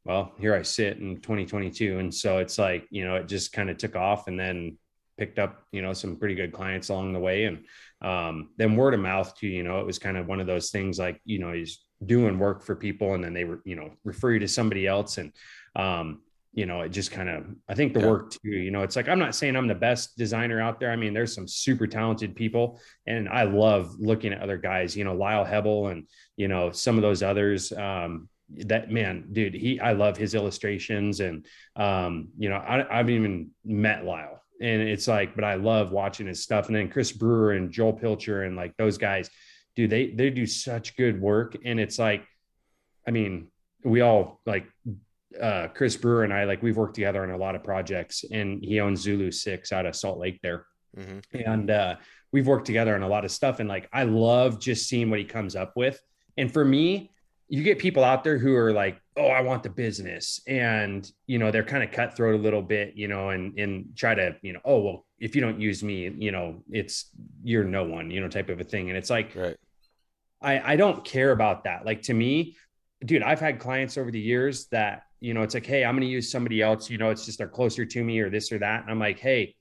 [0.03, 1.99] well, here I sit in 2022.
[1.99, 4.77] And so it's like, you know, it just kind of took off and then
[5.17, 7.45] picked up, you know, some pretty good clients along the way.
[7.45, 7.65] And
[8.01, 10.69] um, then word of mouth too, you know, it was kind of one of those
[10.69, 13.91] things like, you know, he's doing work for people and then they were, you know,
[14.03, 15.17] refer you to somebody else.
[15.17, 15.31] And
[15.75, 16.21] um,
[16.55, 18.07] you know, it just kind of, I think the yeah.
[18.07, 20.89] work too, you know, it's like, I'm not saying I'm the best designer out there.
[20.89, 25.03] I mean, there's some super talented people and I love looking at other guys, you
[25.03, 28.29] know, Lyle Hebel and, you know, some of those others, um,
[28.67, 33.15] that man, dude, he, I love his illustrations and, um, you know, I, I haven't
[33.15, 36.67] even met Lyle and it's like, but I love watching his stuff.
[36.67, 39.29] And then Chris Brewer and Joel Pilcher and like those guys,
[39.75, 41.57] dude, they, they do such good work.
[41.65, 42.23] And it's like,
[43.05, 43.49] I mean,
[43.83, 44.65] we all like
[45.41, 48.63] uh, Chris Brewer and I, like we've worked together on a lot of projects and
[48.63, 50.65] he owns Zulu six out of Salt Lake there.
[50.97, 51.19] mm-hmm.
[51.33, 51.95] and uh,
[52.31, 53.59] we've worked together on a lot of stuff.
[53.59, 56.01] And like, I love just seeing what he comes up with.
[56.37, 57.11] And for me,
[57.47, 60.39] you get people out there who are like, oh, I want the business.
[60.47, 64.15] And, you know, they're kind of cutthroat a little bit, you know, and, and try
[64.15, 67.11] to, you know, oh, well, if you don't use me, you know, it's,
[67.43, 68.89] you're no one, you know, type of a thing.
[68.89, 69.57] And it's like, right.
[70.41, 71.85] I, I don't care about that.
[71.85, 72.57] Like to me,
[73.05, 76.07] dude, I've had clients over the years that, you know, it's like, Hey, I'm going
[76.07, 78.59] to use somebody else, you know, it's just they're closer to me or this or
[78.59, 78.83] that.
[78.83, 79.55] And I'm like, Hey,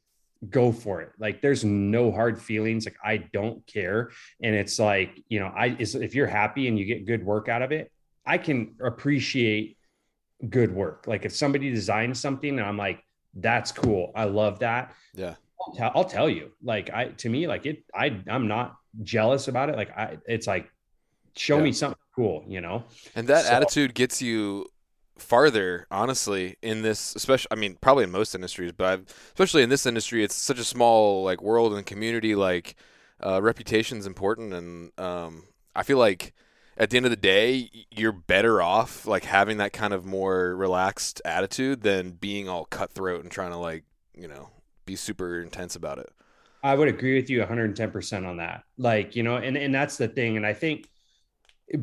[0.50, 1.12] go for it.
[1.18, 2.84] Like there's no hard feelings.
[2.84, 4.10] Like I don't care.
[4.42, 7.62] And it's like, you know, I if you're happy and you get good work out
[7.62, 7.90] of it,
[8.26, 9.78] I can appreciate
[10.50, 11.06] good work.
[11.06, 13.02] Like if somebody designs something and I'm like,
[13.34, 14.12] that's cool.
[14.14, 14.92] I love that.
[15.14, 15.34] Yeah.
[15.60, 19.48] I'll, t- I'll tell you, like I, to me, like it, I, I'm not jealous
[19.48, 19.76] about it.
[19.76, 20.70] Like I, it's like,
[21.36, 21.64] show yeah.
[21.64, 22.84] me something cool, you know?
[23.16, 24.66] And that so, attitude gets you
[25.16, 29.68] farther honestly in this especially i mean probably in most industries but I've, especially in
[29.68, 32.74] this industry it's such a small like world and community like
[33.24, 35.44] uh, reputation's important and um,
[35.76, 36.34] i feel like
[36.76, 40.54] at the end of the day you're better off like having that kind of more
[40.56, 43.84] relaxed attitude than being all cutthroat and trying to like
[44.16, 44.50] you know
[44.86, 46.10] be super intense about it.
[46.62, 48.64] I would agree with you 110% on that.
[48.78, 50.88] Like you know and and that's the thing and i think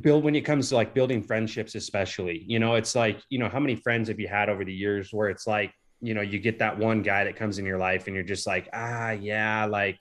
[0.02, 3.50] build when it comes to like building friendships especially you know it's like you know
[3.50, 6.40] how many friends have you had over the years where it's like you know you
[6.40, 9.66] get that one guy that comes in your life and you're just like ah yeah
[9.66, 9.98] like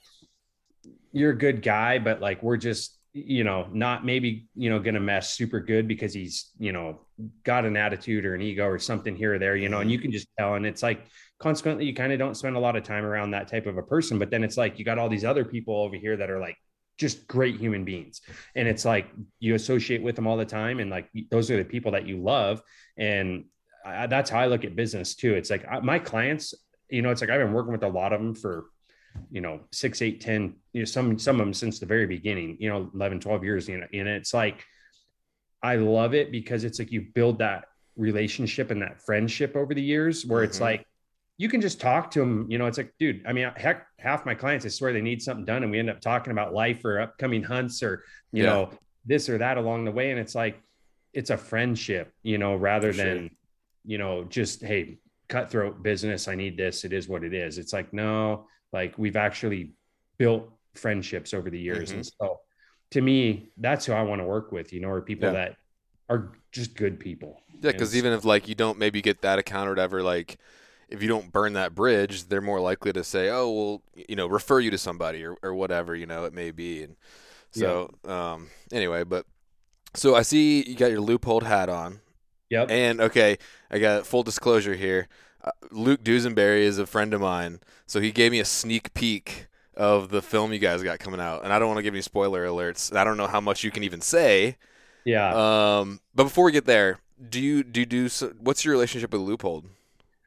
[1.12, 5.00] you're a good guy but like we're just you know not maybe you know gonna
[5.00, 7.00] mess super good because he's you know
[7.42, 9.98] got an attitude or an ego or something here or there you know and you
[9.98, 11.06] can just tell and it's like
[11.38, 13.82] consequently you kind of don't spend a lot of time around that type of a
[13.82, 16.38] person but then it's like you got all these other people over here that are
[16.38, 16.56] like
[17.00, 18.20] just great human beings.
[18.54, 19.10] And it's like
[19.40, 22.22] you associate with them all the time and like those are the people that you
[22.22, 22.62] love.
[22.96, 23.46] And
[23.84, 25.34] I, that's how i look at business too.
[25.34, 26.54] It's like I, my clients
[26.90, 28.66] you know it's like i've been working with a lot of them for
[29.30, 32.56] you know six eight ten you know some some of them since the very beginning
[32.60, 34.64] you know 11 12 years you know and it's like
[35.62, 37.64] i love it because it's like you build that
[37.96, 40.64] relationship and that friendship over the years where it's mm-hmm.
[40.64, 40.86] like
[41.40, 42.44] you can just talk to them.
[42.50, 45.22] You know, it's like, dude, I mean, heck, half my clients, I swear they need
[45.22, 45.62] something done.
[45.62, 48.50] And we end up talking about life or upcoming hunts or, you yeah.
[48.50, 48.70] know,
[49.06, 50.10] this or that along the way.
[50.10, 50.60] And it's like,
[51.14, 53.30] it's a friendship, you know, rather than,
[53.86, 54.98] you know, just, hey,
[55.30, 56.28] cutthroat business.
[56.28, 56.84] I need this.
[56.84, 57.56] It is what it is.
[57.56, 59.72] It's like, no, like we've actually
[60.18, 61.88] built friendships over the years.
[61.88, 61.94] Mm-hmm.
[62.00, 62.40] And so
[62.90, 65.46] to me, that's who I want to work with, you know, are people yeah.
[65.46, 65.56] that
[66.10, 67.40] are just good people.
[67.62, 67.72] Yeah.
[67.72, 70.38] Cause even if like you don't maybe get that account or whatever, like,
[70.90, 74.26] if you don't burn that bridge, they're more likely to say, "Oh, well, you know,
[74.26, 76.96] refer you to somebody or, or whatever you know it may be." And
[77.50, 78.32] so, yeah.
[78.32, 79.26] um, anyway, but
[79.94, 82.00] so I see you got your Leupold hat on.
[82.50, 82.70] Yep.
[82.70, 83.38] And okay,
[83.70, 85.08] I got full disclosure here.
[85.42, 89.46] Uh, Luke Dusenbury is a friend of mine, so he gave me a sneak peek
[89.74, 92.02] of the film you guys got coming out, and I don't want to give any
[92.02, 92.94] spoiler alerts.
[92.94, 94.56] I don't know how much you can even say.
[95.04, 95.32] Yeah.
[95.78, 96.98] Um, but before we get there,
[97.28, 99.64] do you do you do so, what's your relationship with Leupold?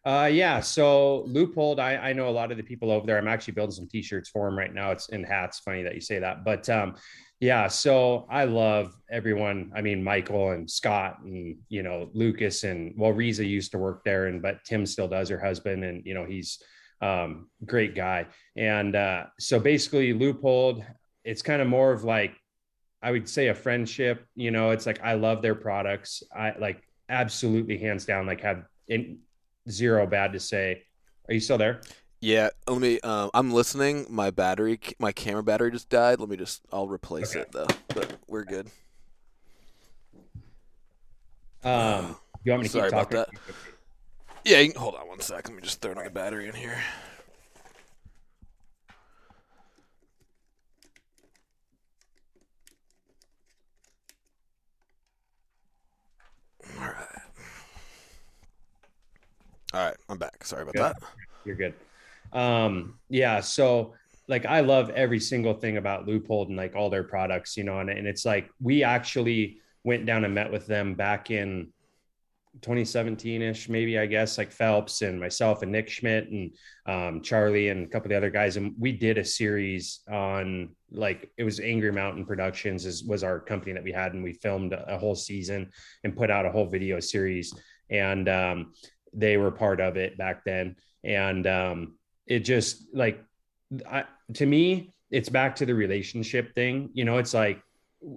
[0.05, 0.59] Uh, yeah.
[0.59, 3.17] So Leupold, I, I know a lot of the people over there.
[3.17, 4.91] I'm actually building some t-shirts for them right now.
[4.91, 5.59] It's in hats.
[5.59, 6.95] Funny that you say that, but um,
[7.39, 7.69] yeah.
[7.69, 9.71] So I love everyone.
[9.73, 14.03] I mean, Michael and Scott and you know Lucas and well, Riza used to work
[14.03, 15.29] there, and but Tim still does.
[15.29, 16.61] Her husband, and you know he's
[17.01, 18.27] um, great guy.
[18.57, 20.85] And uh, so basically, Leupold,
[21.23, 22.35] it's kind of more of like
[23.01, 24.25] I would say a friendship.
[24.35, 26.23] You know, it's like I love their products.
[26.35, 29.19] I like absolutely hands down like have in
[29.69, 30.83] zero bad to say.
[31.27, 31.81] Are you still there?
[32.19, 32.99] Yeah, let me.
[33.01, 34.05] Um, I'm listening.
[34.09, 36.19] My battery, my camera battery just died.
[36.19, 36.61] Let me just.
[36.71, 37.41] I'll replace okay.
[37.41, 37.67] it though.
[37.89, 38.67] But we're good.
[41.63, 43.17] Um, you want me to Sorry keep talking?
[43.17, 43.55] About that.
[44.45, 45.47] Yeah, can, hold on one sec.
[45.47, 46.77] Let me just throw another battery in here.
[56.79, 57.12] All right.
[59.73, 60.45] All right, I'm back.
[60.45, 60.83] Sorry about good.
[60.83, 60.97] that.
[61.45, 61.73] You're good.
[62.31, 63.93] Um, yeah, so
[64.27, 67.79] like I love every single thing about Leupold and like all their products, you know,
[67.79, 71.73] and, and it's like we actually went down and met with them back in
[72.59, 76.51] 2017-ish, maybe I guess, like Phelps and myself and Nick Schmidt and
[76.85, 80.69] um, Charlie and a couple of the other guys, and we did a series on
[80.91, 84.33] like it was Angry Mountain Productions is was our company that we had, and we
[84.33, 85.71] filmed a, a whole season
[86.03, 87.53] and put out a whole video series.
[87.89, 88.73] And um,
[89.13, 91.97] they were part of it back then and um,
[92.27, 93.23] it just like
[93.89, 97.61] I, to me it's back to the relationship thing you know it's like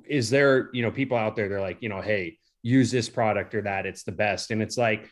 [0.07, 3.55] is there you know people out there they're like you know hey use this product
[3.55, 5.09] or that it's the best and it's like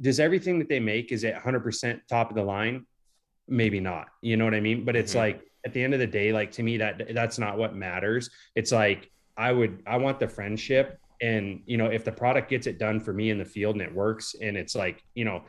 [0.00, 2.86] does everything that they make is it 100% top of the line
[3.48, 4.08] maybe not.
[4.22, 4.84] You know what I mean?
[4.84, 5.18] But it's Mhm.
[5.18, 8.30] like at the end of the day, like to me, that that's not what matters.
[8.54, 10.98] It's like I would I want the friendship.
[11.22, 13.82] And you know, if the product gets it done for me in the field and
[13.82, 15.44] it works, and it's like, you know,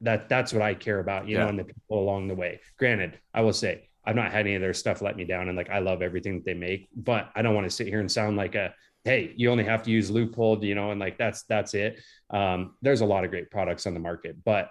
[0.00, 2.60] that that's what I care about, you know, and the people along the way.
[2.78, 5.56] Granted, I will say I've not had any of their stuff let me down, and
[5.56, 8.10] like I love everything that they make, but I don't want to sit here and
[8.10, 8.74] sound like a
[9.06, 12.00] hey, you only have to use Leupold, you know, and like that's that's it.
[12.30, 14.70] Um, there's a lot of great products on the market, but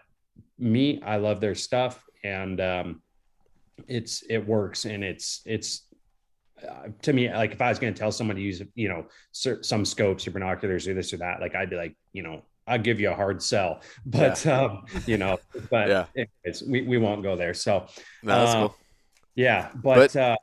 [0.60, 3.02] me, I love their stuff, and um,
[3.88, 5.85] it's it works, and it's it's
[6.64, 9.06] uh, to me like if I was going to tell someone to use you know
[9.32, 12.80] some scopes or binoculars or this or that, like I'd be like, you know, I'll
[12.80, 15.38] give you a hard sell, but um, you know,
[15.70, 16.06] but Yeah.
[16.16, 17.54] anyways, we we won't go there.
[17.54, 17.88] So
[18.24, 18.76] No, that's Uh, cool.
[19.36, 20.38] yeah, but, But- uh,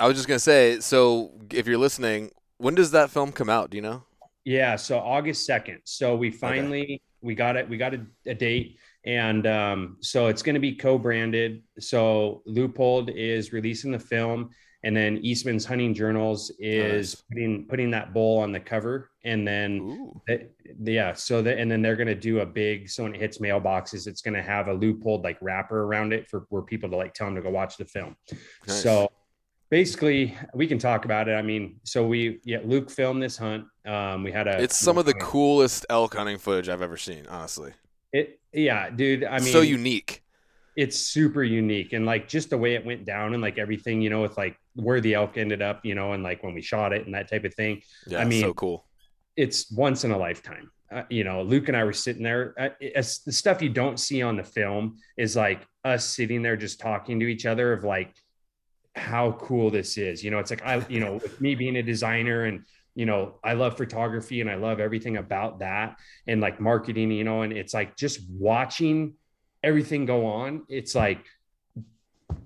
[0.00, 0.80] I was just gonna say.
[0.80, 3.70] So if you're listening, when does that film come out?
[3.70, 4.04] Do you know?
[4.44, 5.78] Yeah, so August 2nd.
[5.84, 8.78] So we finally we got it, we got a, a date.
[9.04, 11.62] And um, so it's gonna be co-branded.
[11.78, 14.50] So Leupold is releasing the film,
[14.84, 17.22] and then Eastman's Hunting Journals is Nice.
[17.30, 19.10] putting putting that bull on the cover.
[19.24, 23.14] And then it- yeah, so the, and then they're gonna do a big so when
[23.14, 26.88] it hits mailboxes, it's gonna have a Leupold like wrapper around it for where people
[26.90, 28.16] to like tell them to go watch the film.
[28.66, 28.82] Nice.
[28.82, 29.08] So
[29.70, 31.32] basically, we can talk about it.
[31.34, 33.64] I mean, so we yeah, Luke filmed this hunt.
[33.86, 37.26] Um, we had a It's some of the coolest elk hunting footage I've ever seen.
[37.28, 37.72] Honestly,
[38.12, 39.24] It yeah, dude.
[39.24, 40.21] I mean, so unique.
[40.76, 44.10] It's super unique and like just the way it went down and like everything, you
[44.10, 46.92] know, with like where the elk ended up, you know, and like when we shot
[46.92, 47.82] it and that type of thing.
[48.06, 48.86] Yeah, I mean- so cool.
[49.36, 50.70] It's once in a lifetime.
[50.90, 52.54] Uh, you know, Luke and I were sitting there.
[52.58, 56.56] Uh, it's, the stuff you don't see on the film is like us sitting there
[56.56, 58.14] just talking to each other of like
[58.94, 60.22] how cool this is.
[60.22, 63.38] You know, it's like I, you know, with me being a designer and you know,
[63.42, 67.52] I love photography and I love everything about that and like marketing, you know, and
[67.52, 69.14] it's like just watching
[69.62, 70.62] everything go on.
[70.68, 71.24] It's like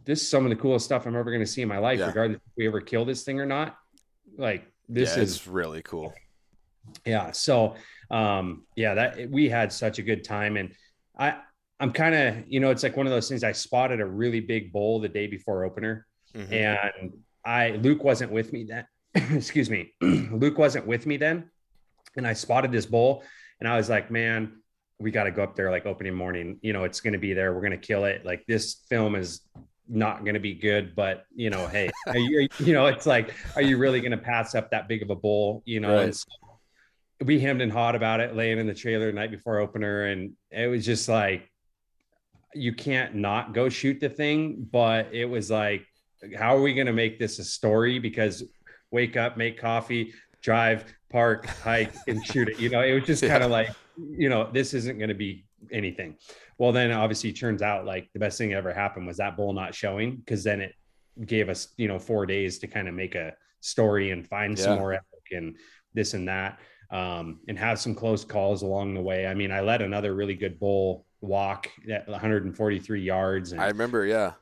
[0.05, 1.99] this is some of the coolest stuff I'm ever going to see in my life,
[1.99, 2.07] Yeah.
[2.07, 3.77] regardless if we ever kill this thing or not.
[4.37, 6.13] Like this yeah, is really cool.
[7.05, 7.75] yeah so
[8.13, 10.73] um yeah that we had such a good time and
[11.19, 11.37] i
[11.81, 14.39] i'm kind of you know it's like one of those things i spotted a really
[14.39, 16.53] big bull the day before opener Mhm.
[16.53, 17.13] and
[17.45, 18.87] i luke wasn't with me then
[19.37, 21.51] excuse me luke wasn't with me then
[22.17, 23.25] and i spotted this bull
[23.59, 24.53] and i was like man
[24.99, 27.33] we got to go up there like opening morning you know it's going to be
[27.35, 29.43] there we're going to kill it like this film is
[29.89, 33.35] not going to be good but you know hey are you, you know it's like
[33.57, 36.05] are you really going to pass up that big of a bull you know Right.
[36.05, 36.25] and so
[37.25, 40.33] we hemmed and hawed about it laying in the trailer the night before opener and
[40.51, 41.51] it was just like
[42.55, 45.87] you can't not go shoot the thing but it was like
[46.37, 48.43] how are we going to make this a story because
[48.91, 53.23] wake up make coffee drive park hike and shoot it you know it was just
[53.23, 53.29] Yeah.
[53.31, 56.17] kind of like you know this isn't going to be anything
[56.59, 59.37] well then obviously it turns out like the best thing that ever happened was that
[59.37, 60.75] bull not showing because then it
[61.25, 64.79] gave us you know four days to kind of make a story and find some
[64.79, 65.57] more elk and
[65.95, 66.59] this and that
[66.91, 69.27] um, and have some close calls along the way.
[69.27, 73.53] I mean, I let another really good bull walk at 143 yards.
[73.53, 74.07] And I remember.
[74.07, 74.33] Yeah,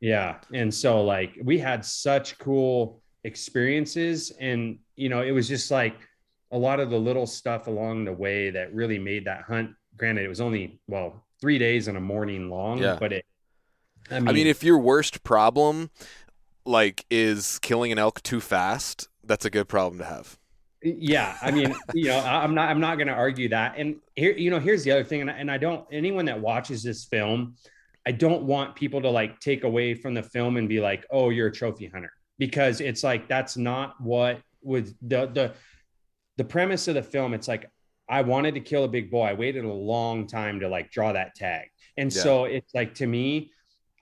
[0.00, 0.36] yeah.
[0.52, 5.96] And so like we had such cool experiences and you know, it was just like
[6.52, 9.70] a lot of the little stuff along the way that really made that hunt.
[9.96, 12.96] Granted, it was only well, three days and a morning long, Yeah.
[12.98, 13.24] but it
[14.10, 15.90] I mean, I mean, if your worst problem
[16.66, 20.38] like is killing an elk too fast, that's a good problem to have.
[20.82, 24.32] yeah i mean you know i'm not i'm not going to argue that and here
[24.32, 27.06] you know here's the other thing and I, and I don't anyone that watches this
[27.06, 27.54] film
[28.06, 31.30] i don't want people to like take away from the film and be like oh
[31.30, 35.54] you're a trophy hunter because it's like that's not what was the the
[36.36, 37.70] the premise of the film it's like
[38.08, 41.12] i wanted to kill a big bull i waited a long time to like draw
[41.12, 41.68] that tag.
[41.96, 42.22] And Yeah.
[42.22, 43.52] so it's like to me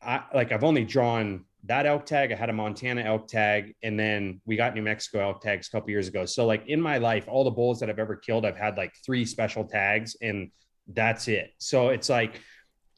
[0.03, 2.33] i like i've only drawn that elk tag.
[2.33, 5.71] I had a montana elk tag and then we got new mexico elk tags a
[5.71, 6.27] couple years ago.
[6.27, 8.92] So like in my life all the bulls that i've ever killed i've had like
[9.06, 10.50] three special tags and
[10.92, 11.52] that's it.
[11.59, 12.40] So it's like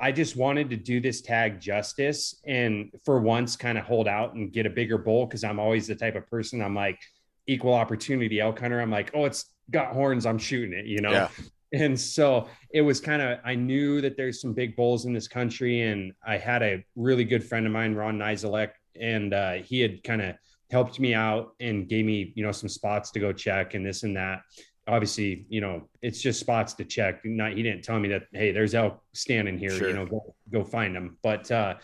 [0.00, 4.34] i just wanted to do this tag justice and for once kind of hold out
[4.34, 6.98] and get a bigger bull because i'm always the type of person i'm like
[7.46, 8.40] equal opportunity.
[8.40, 11.10] Elk hunter i'm like oh it's got horns i'm shooting it you know?
[11.10, 11.28] Yeah.
[11.72, 15.28] and so it was kind of i knew that there's some big bulls in this
[15.28, 18.70] country and i had a really good friend of mine ron Nizelek,
[19.00, 20.36] and uh, he had kind of
[20.70, 24.02] helped me out and gave me you know some spots to go check and this
[24.02, 24.40] and that.
[24.88, 27.20] Obviously you know it's just spots to check.
[27.24, 29.88] Not he didn't tell me that hey there's elk standing here Sure.
[29.88, 31.74] you know go, go find them but uh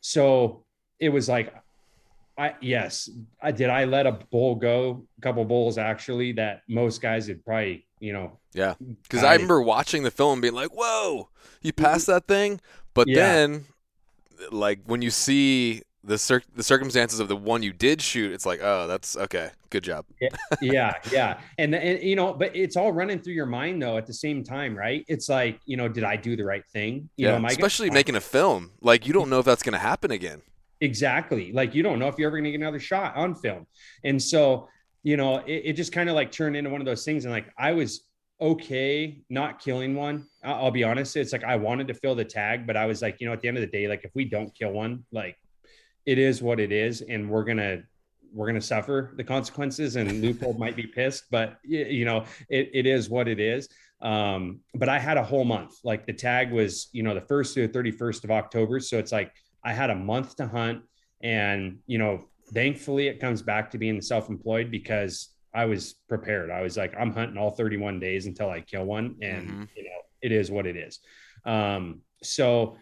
[0.00, 0.64] so
[0.98, 1.52] it was like
[2.40, 3.10] I yes,
[3.42, 3.68] I did.
[3.68, 8.14] I let a bull go, a couple bulls actually that most guys would probably, you
[8.14, 11.28] know, Yeah, because I- remember watching the film and being like, "Whoa,
[11.60, 11.84] you mm-hmm.
[11.84, 12.60] passed that thing!"
[12.94, 13.16] But Yeah.
[13.16, 13.66] then
[14.50, 18.46] like when you see the cir- the circumstances of the one you did shoot, it's
[18.46, 19.50] like, oh, that's okay.
[19.68, 20.06] Good job.
[20.62, 24.06] yeah, yeah, and and you know, but it's all running through your mind though at
[24.06, 25.04] the same time, right?
[25.08, 27.10] It's like, you know, did I do the right thing?
[27.16, 28.72] You yeah, know, especially making a film.
[28.80, 29.30] Like you don't mm-hmm.
[29.30, 30.40] know if that's going to happen again.
[30.80, 31.52] Exactly.
[31.52, 33.66] Like you don't know if you're ever going to get another shot on film,
[34.04, 34.68] and so
[35.02, 37.24] you know, it, it just kind of like turned into one of those things.
[37.24, 38.06] And like I was
[38.40, 40.26] okay not killing one.
[40.42, 41.16] I'll be honest.
[41.16, 43.40] It's like I wanted to fill the tag, but I was like, you know, at
[43.40, 45.36] the end of the day, like if we don't kill one, like
[46.06, 47.82] it is what it is, and we're gonna
[48.32, 49.96] we're gonna suffer the consequences.
[49.96, 53.68] And Leupold might be pissed, but you know, it, it is what it is.
[54.00, 55.74] Um, but I had a whole month.
[55.84, 58.98] Like the tag was, you know, the first to the thirty first of October, so
[58.98, 59.32] it's like
[59.64, 60.82] I had a month to hunt,
[61.22, 66.50] and you know, thankfully it comes back to being self-employed because I was prepared.
[66.50, 69.64] I was like, I'm hunting all 31 days until I kill one, and mm-hmm.
[69.76, 71.00] you know, it is what it is.
[71.44, 72.76] Um, so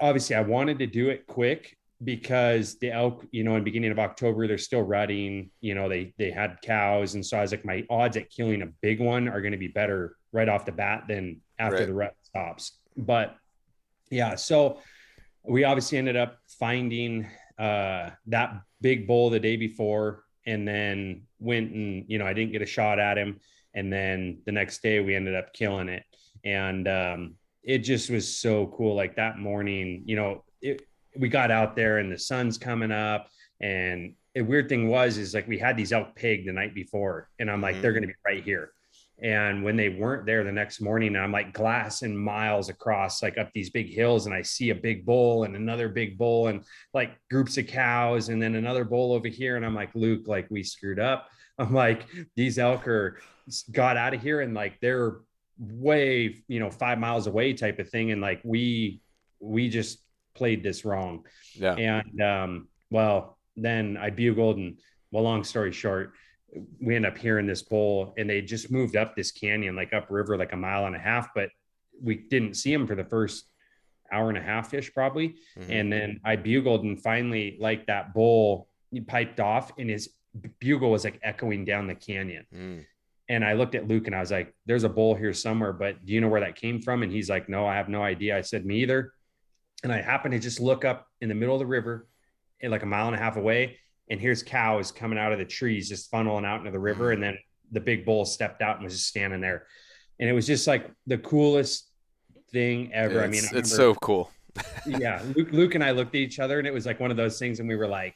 [0.00, 3.98] obviously, I wanted to do it quick because the elk, you know, in beginning of
[3.98, 5.50] October, they're still rutting.
[5.60, 8.62] You know, they they had cows, and so I was like, my odds at killing
[8.62, 11.86] a big one are going to be better right off the bat than after right.
[11.86, 12.78] the rut stops.
[12.96, 13.36] But
[14.10, 14.80] yeah, so
[15.44, 17.28] we obviously ended up finding
[17.58, 22.52] uh, that big bull the day before, and then went and you know I didn't
[22.52, 23.40] get a shot at him,
[23.74, 26.04] and then the next day we ended up killing it,
[26.44, 28.94] and um, it just was so cool.
[28.94, 30.82] Like that morning, you know, it,
[31.16, 33.28] we got out there and the sun's coming up,
[33.60, 37.28] and a weird thing was is like we had these elk pig the night before,
[37.38, 37.82] and I'm like, mm-hmm.
[37.82, 38.72] they're going to be right here.
[39.22, 43.38] And when they weren't there the next morning, I'm like glass glassing miles across, like
[43.38, 46.64] up these big hills, and I see a big bull and another big bull and
[46.92, 49.56] like groups of cows, and then another bull over here.
[49.56, 51.28] And I'm like, Luke, like we screwed up.
[51.58, 53.20] I'm like, these elk are
[53.70, 55.18] got out of here and like they're
[55.58, 58.10] way, you know, five miles away type of thing.
[58.10, 59.00] And like we
[59.38, 59.98] we just
[60.34, 61.24] played this wrong.
[61.54, 61.74] Yeah.
[61.74, 64.78] And um, well, then I bugled and
[65.10, 66.14] well, long story short,
[66.80, 70.36] we end up hearing this bull and they just moved up this canyon like upriver
[70.36, 71.50] like a mile and a half but
[72.02, 73.46] we didn't see him for the first
[74.12, 75.36] hour and a half ish probably.
[75.58, 75.72] Mm-hmm.
[75.72, 80.10] and then i bugled and finally like that bull he piped off and his
[80.60, 82.46] bugle was like echoing down the canyon.
[82.54, 82.84] Mm.
[83.28, 86.04] and i looked at luke and i was like there's a bull here somewhere but
[86.04, 87.02] do you know where that came from?
[87.02, 88.36] And he's like no i have no idea.
[88.36, 89.12] I said me either.
[89.82, 92.08] And i happened to just look up in the middle of the river
[92.62, 93.78] and like a mile and a half away
[94.10, 97.22] and here's cows coming out of the trees just funneling out into the river and
[97.22, 97.38] then
[97.72, 99.66] the big bull stepped out and was just standing there
[100.20, 101.90] and it was just like the coolest
[102.52, 104.30] thing ever yeah, i mean I it's so cool
[104.86, 107.16] yeah luke, luke and i looked at each other and it was like one of
[107.16, 108.14] those things and we were like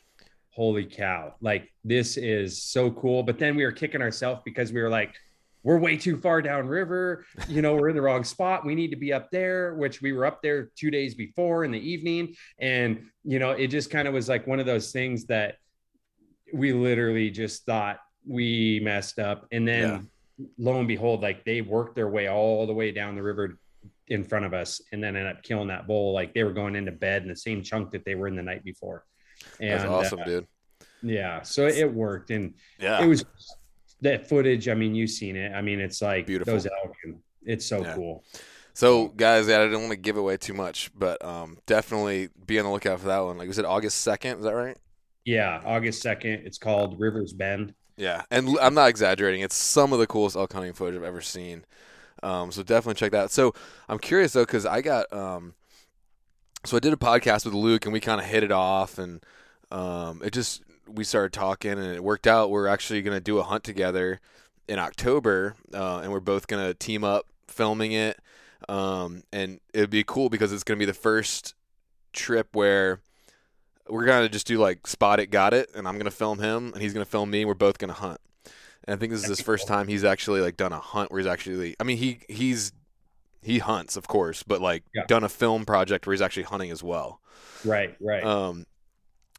[0.51, 4.81] holy cow like this is so cool but then we were kicking ourselves because we
[4.81, 5.15] were like
[5.63, 7.25] we're way too far downriver.
[7.49, 8.65] You know, we're in the wrong spot.
[8.65, 11.71] We need to be up there, which we were up there two days before in
[11.71, 12.37] the evening.
[12.59, 15.57] And, you know, it just kind of was like one of those things that
[16.53, 19.47] we literally just thought we messed up.
[19.53, 20.47] And then yeah.
[20.59, 23.59] lo and behold, like they worked their way all the way down the river
[24.09, 26.13] in front of us and then ended up killing that bull.
[26.13, 28.43] Like they were going into bed in the same chunk that they were in the
[28.43, 29.05] night before.
[29.61, 30.47] And, That's awesome, uh, dude.
[31.03, 31.43] Yeah.
[31.43, 32.31] So it worked.
[32.31, 33.25] And yeah, it was
[34.01, 34.69] that footage.
[34.69, 35.53] I mean, you've seen it.
[35.53, 36.55] I mean, it's like Beautiful.
[36.55, 36.97] those elk.
[37.45, 37.95] It's so yeah.
[37.95, 38.25] cool.
[38.75, 42.61] So, guys, yeah, I don't want to give away too much, but um, definitely be
[42.61, 43.37] on the lookout for that one.
[43.37, 44.39] Like, was it August second?
[44.39, 44.77] Is that right?
[45.29, 46.47] Yeah, August 2nd.
[46.47, 47.75] It's called Rivers Bend.
[47.99, 49.43] Yeah, and I'm not exaggerating.
[49.43, 51.67] It's some of the coolest elk hunting footage I've ever seen.
[52.23, 53.31] Um, so definitely check that.
[53.31, 53.53] So
[53.91, 55.53] I'm curious though, because I got um,
[56.65, 59.23] so I did a podcast with Luke, and we kind of hit it off, and
[59.71, 62.49] um, it just we started talking, and it worked out.
[62.49, 64.21] We're actually gonna do a hunt together
[64.67, 68.19] in October, uh, and we're both gonna team up filming it.
[68.67, 71.55] Um, and it'd be cool because it's gonna be the first
[72.15, 73.01] trip where
[73.89, 76.83] we're gonna just do like spot it, got it, and I'm gonna film him, and
[76.83, 77.43] he's gonna film me.
[77.43, 78.21] And we're both gonna hunt.
[78.85, 81.21] And I think this is his first time he's actually like done a hunt where
[81.21, 81.77] he's actually.
[81.79, 82.73] I mean, he he's
[83.43, 85.05] he hunts, of course, but like yeah.
[85.07, 87.21] done a film project where he's actually hunting as well.
[87.65, 88.25] Right, right.
[88.25, 88.67] Um,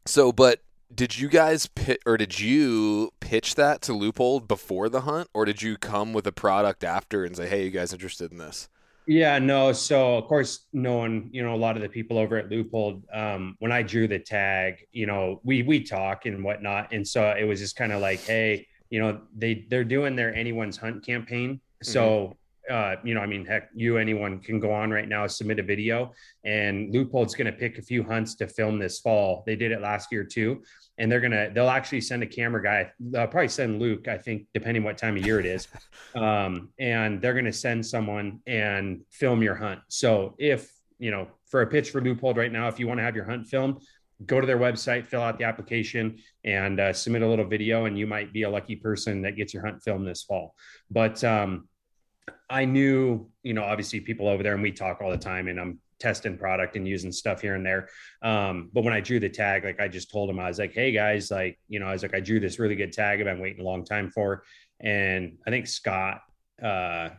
[0.06, 5.02] so, but did you guys pit or did you pitch that to Leupold before the
[5.02, 8.32] hunt, or did you come with a product after and say, "Hey, you guys interested
[8.32, 8.68] in this"?
[9.06, 9.72] Yeah, no.
[9.72, 13.56] So of course, knowing you know a lot of the people over at Leupold, um,
[13.58, 17.44] when I drew the tag, you know, we we talk and whatnot, and so it
[17.44, 21.60] was just kind of like, hey, you know, they they're doing their anyone's hunt campaign,
[21.82, 22.36] so.
[22.68, 25.62] Uh, you know, I mean, heck, you anyone can go on right now, submit a
[25.62, 26.12] video,
[26.44, 29.42] and Leupold's going to pick a few hunts to film this fall.
[29.46, 30.62] They did it last year too
[30.98, 34.46] and they're gonna they'll actually send a camera guy they'll probably send luke i think
[34.52, 35.66] depending what time of year it is
[36.14, 41.62] um, and they're gonna send someone and film your hunt so if you know, for
[41.62, 43.80] a pitch for Leupold right now, if you want to have your hunt filmed,
[44.26, 47.98] go to their website, fill out the application, and uh, submit a little video, and
[47.98, 50.54] you might be a lucky person that gets your hunt filmed this fall.
[50.90, 51.68] But um,
[52.48, 55.60] I knew, you know, obviously people over there, and we talk all the time, and
[55.60, 57.88] I'm testing product and using stuff here and there.
[58.22, 60.72] Um, but when I drew the tag, like I just told him, I was like,
[60.72, 63.26] hey guys, like, you know, I was like, I drew this really good tag I've
[63.26, 64.42] been waiting a long time for.
[64.80, 66.22] And I think Scott
[66.62, 67.10] uh,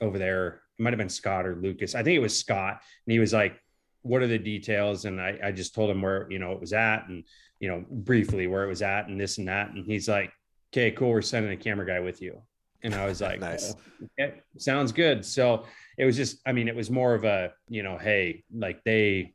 [0.00, 1.94] over there, it might have been Scott or Lucas.
[1.94, 2.80] I think it was Scott.
[3.06, 3.60] And he was like,
[4.02, 5.04] what are the details?
[5.04, 7.24] And I, I just told him where, you know, it was at and,
[7.60, 9.70] you know, briefly where it was at and this and that.
[9.70, 10.32] And he's like,
[10.72, 11.10] okay, cool.
[11.10, 12.40] We're sending a camera guy with you.
[12.84, 13.74] And I was like, nice.
[13.74, 15.24] Oh, okay, sounds good.
[15.24, 15.64] So
[15.98, 19.34] it was just, I mean, it was more of a, you know, hey, like they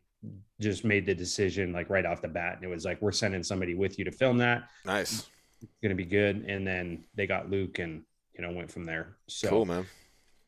[0.59, 2.55] just made the decision like right off the bat.
[2.55, 4.69] And it was like, we're sending somebody with you to film that.
[4.85, 5.29] Nice.
[5.61, 6.45] It's going to be good.
[6.47, 9.17] And then they got Luke and, you know, went from there.
[9.27, 9.85] So cool, man.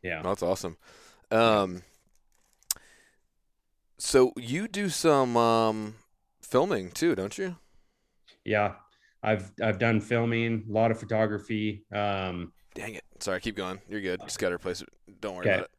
[0.02, 0.22] Yeah.
[0.22, 0.78] That's awesome.
[1.32, 1.84] Um,
[3.98, 5.96] so you do some um,
[6.42, 7.56] filming too, don't you?
[8.44, 8.74] Yeah.
[9.22, 11.86] I've, I've done filming, a lot of photography.
[11.94, 13.04] Um, Dang it.
[13.20, 13.80] Sorry, keep going.
[13.90, 14.22] You're good.
[14.22, 14.90] Just got to replace it.
[15.20, 15.56] Don't worry Okay.
[15.58, 15.70] about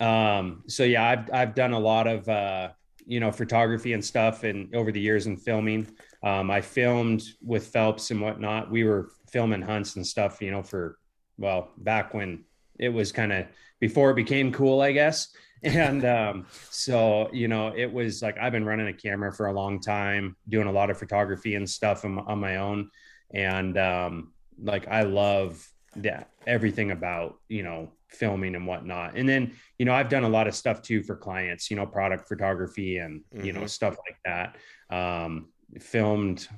[0.00, 0.04] it.
[0.06, 2.70] Um, so yeah, I've I've done a lot of uh,
[3.04, 5.88] you know photography and stuff, and over the years in filming,
[6.22, 8.70] um, I filmed with Phelps and whatnot.
[8.70, 10.98] We were filming hunts and stuff, you know, for
[11.36, 12.44] well back when
[12.78, 13.46] it was kind of
[13.80, 15.28] before it became cool, I guess.
[15.62, 19.52] And um, so you know, it was like I've been running a camera for a
[19.52, 22.90] long time, doing a lot of photography and stuff on, on my own,
[23.34, 25.62] and um, like I love
[25.96, 29.14] that everything about you know filming and whatnot.
[29.16, 31.86] And then, you know, I've done a lot of stuff too for clients, you know,
[31.86, 33.68] product photography and, you know, Mhm.
[33.68, 34.56] stuff like that.
[34.92, 36.48] Um, filmed,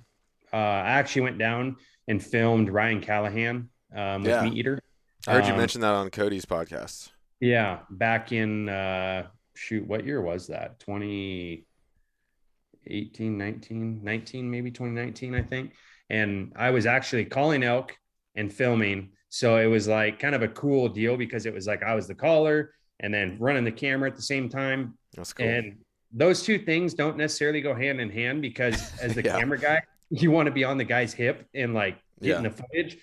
[0.50, 1.76] uh, I actually went down
[2.08, 4.44] and filmed Ryan Callaghan um, with Yeah.
[4.44, 4.80] Meat Eater.
[5.28, 7.10] I heard you Um, mention that on Cody's podcast.
[7.38, 7.80] Yeah.
[7.90, 10.78] Back in, uh, shoot, what year was that?
[10.80, 15.74] 2018, 19, 19, maybe 2019, I think.
[16.08, 17.94] And I was actually calling elk
[18.34, 19.10] and filming.
[19.34, 22.06] So it was like kind of a cool deal because it was like I was
[22.06, 24.98] the caller and then running the camera at the same time.
[25.16, 25.48] That's cool.
[25.48, 25.78] And
[26.12, 29.38] those two things don't necessarily go hand in hand because as the Yeah.
[29.38, 29.80] camera guy,
[30.10, 32.50] you want to be on the guy's hip and like getting Yeah.
[32.50, 32.98] the footage.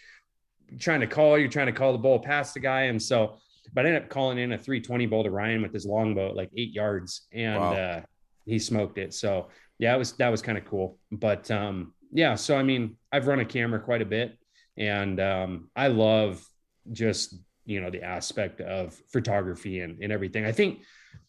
[0.69, 2.81] You're trying to call, you're trying to call the ball past the guy.
[2.83, 3.39] And so,
[3.73, 6.35] but I ended up calling in a 320 bull to Ryan with his longbow at
[6.35, 7.73] like eight yards and Wow.
[7.73, 8.01] uh,
[8.45, 9.15] he smoked it.
[9.15, 9.47] So
[9.79, 10.99] yeah, it was, that was kind of cool.
[11.11, 14.37] But um, yeah, so I mean, I've run a camera quite a bit
[14.79, 16.43] and um, I love
[16.91, 20.45] just, you know, the aspect of photography and, and everything.
[20.45, 20.79] I think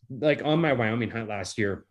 [0.09, 1.84] like on my Wyoming hunt last year,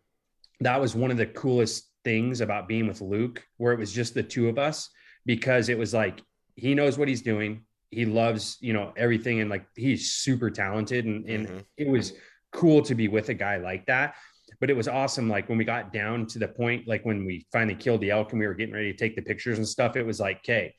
[0.60, 4.14] that was one of the coolest things about being with Luke, where it was just
[4.14, 4.88] the two of us,
[5.26, 6.20] because it was like
[6.56, 7.64] he knows what he's doing.
[7.90, 11.64] He loves, you know, everything, and like he's super talented, and, and Mhm.
[11.76, 12.14] it was
[12.52, 14.14] cool to be with a guy like that.
[14.60, 17.46] But it was awesome, like when we got down to the point, like when we
[17.52, 19.96] finally killed the elk and we were getting ready to take the pictures and stuff.
[19.96, 20.74] It was like, okay,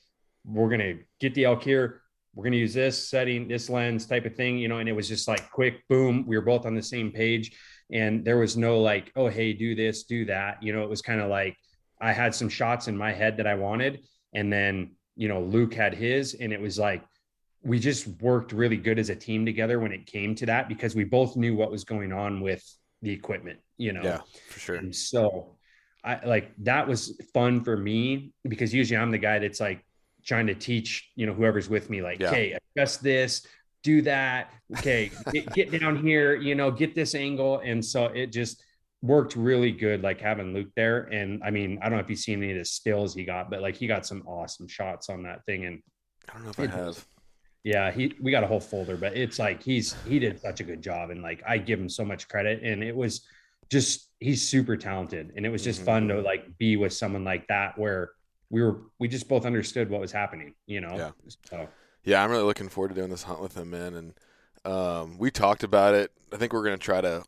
[0.46, 2.02] we're gonna get the elk here.
[2.34, 4.78] We're gonna use this setting, this lens type of thing, you know.
[4.80, 6.26] And it was just like quick, boom.
[6.26, 7.52] We were both on the same page
[7.92, 11.02] and there was no like oh hey do this do that you know it was
[11.02, 11.58] kind of like
[12.00, 14.00] i had some shots in my head that i wanted
[14.34, 17.04] and then you know luke had his and it was like
[17.64, 20.96] we just worked really good as a team together when it came to that because
[20.96, 22.64] we both knew what was going on with
[23.02, 24.76] the equipment you know Yeah, for sure.
[24.78, 25.58] and so
[26.04, 29.84] I like that was fun for me because usually I'm the guy that's like
[30.26, 32.30] trying to teach, you know, whoever's with me, like, Yeah.
[32.30, 33.46] okay, adjust this,
[33.84, 34.52] do that.
[34.78, 37.60] Okay, get, get down here, you know, get this angle.
[37.60, 38.64] And so it just
[39.02, 41.04] worked really good, like having Luke there.
[41.12, 43.50] And I mean, I don't know if you've seen any of the stills he got,
[43.50, 45.66] but like he got some awesome shots on that thing.
[45.66, 45.82] And
[46.30, 47.06] I don't know if I It- have.
[47.64, 50.64] yeah, he we got a whole folder, but it's like he's he did such a
[50.64, 53.28] good job, and like I give him so much credit, and it was
[53.72, 55.86] just he's super talented, and it was just Mhm.
[55.86, 58.12] fun to like be with someone like that where
[58.52, 60.96] we were we just both understood what was happening, you know.
[60.96, 61.12] Yeah.
[61.50, 61.68] So
[62.04, 63.96] Yeah, I'm really looking forward to doing this hunt with him, man.
[63.96, 64.14] And
[64.66, 66.12] um, we talked about it.
[66.32, 67.24] I think we're gonna try to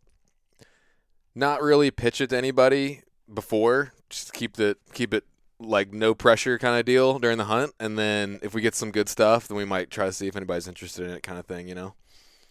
[1.34, 3.02] not really pitch it to anybody
[3.34, 3.94] before.
[4.10, 5.24] Just keep the keep it
[5.60, 8.92] like no pressure kind of deal during the hunt, and then if we get some
[8.92, 11.46] good stuff, then we might try to see if anybody's interested in it, kind of
[11.46, 11.68] thing.
[11.68, 11.96] You know?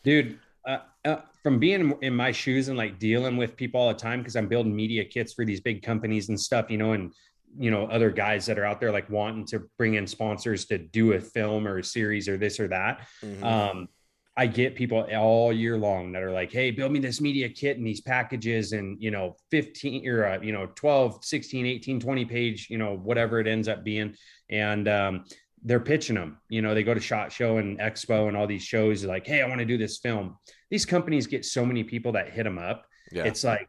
[0.03, 3.95] dude uh, uh, from being in my shoes and like dealing with people all the
[3.95, 7.12] time because i'm building media kits for these big companies and stuff you know and
[7.59, 10.78] you know other guys that are out there like wanting to bring in sponsors to
[10.78, 13.42] do a film or a series or this or that Mhm.
[13.42, 13.88] um
[14.36, 17.76] i get people all year long that are like hey build me this media kit
[17.76, 22.24] and these packages and you know 15 or uh, you know 12 16 18 20
[22.24, 24.14] page you know whatever it ends up being
[24.48, 25.24] and um
[25.64, 26.40] they're pitching them.
[26.48, 29.05] You know, they go to Shot Show and Expo and all these shows.
[29.05, 30.36] Like, hey, I want to do this film.
[30.72, 32.84] These companies get so many people that hit them up.
[33.12, 33.26] Yeah.
[33.26, 33.68] It's like,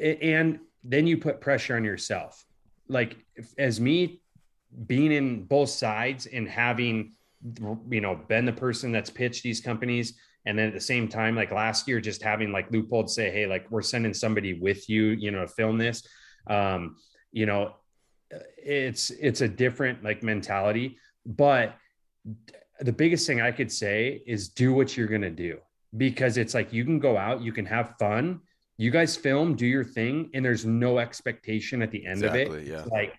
[0.00, 2.42] and then you put pressure on yourself.
[2.88, 3.16] Like,
[3.58, 4.22] as me
[4.86, 7.12] being in both sides and having,
[7.90, 10.14] you know, been the person that's pitched these companies.
[10.46, 13.46] And then at the same time, like last year, just having like Leupold say, hey,
[13.46, 16.06] like we're sending somebody with you, you know, to film this.
[16.48, 16.96] Um,
[17.30, 17.74] you know,
[18.56, 21.76] it's it's a different like mentality but
[22.80, 25.58] the biggest thing i could say is do what you're going to do
[25.96, 28.40] because it's like you can go out you can have fun
[28.76, 32.54] you guys film do your thing and there's no expectation at the end exactly, of
[32.54, 32.84] it yeah.
[32.90, 33.14] like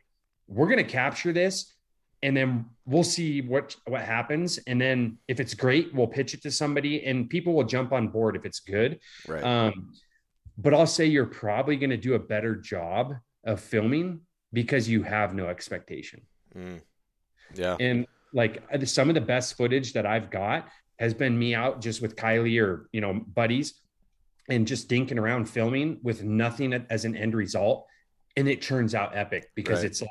[0.47, 1.74] we're going to capture this
[2.22, 6.41] and then we'll see what what happens and then if it's great we'll pitch it
[6.41, 9.93] to somebody and people will jump on board if it's good right um
[10.58, 13.14] but i'll say you're probably going to do a better job
[13.45, 14.22] of filming
[14.54, 16.22] because you have no expectation.
[16.56, 16.82] Mm.
[17.56, 17.76] Yeah.
[17.80, 20.68] And like uh, some of the best footage that I've got
[20.99, 23.74] has been me out just with Kylie or, you know, buddies
[24.49, 27.85] and just dinking around filming with nothing as an end result.
[28.35, 29.85] And it turns out epic because right.
[29.85, 30.09] it's like,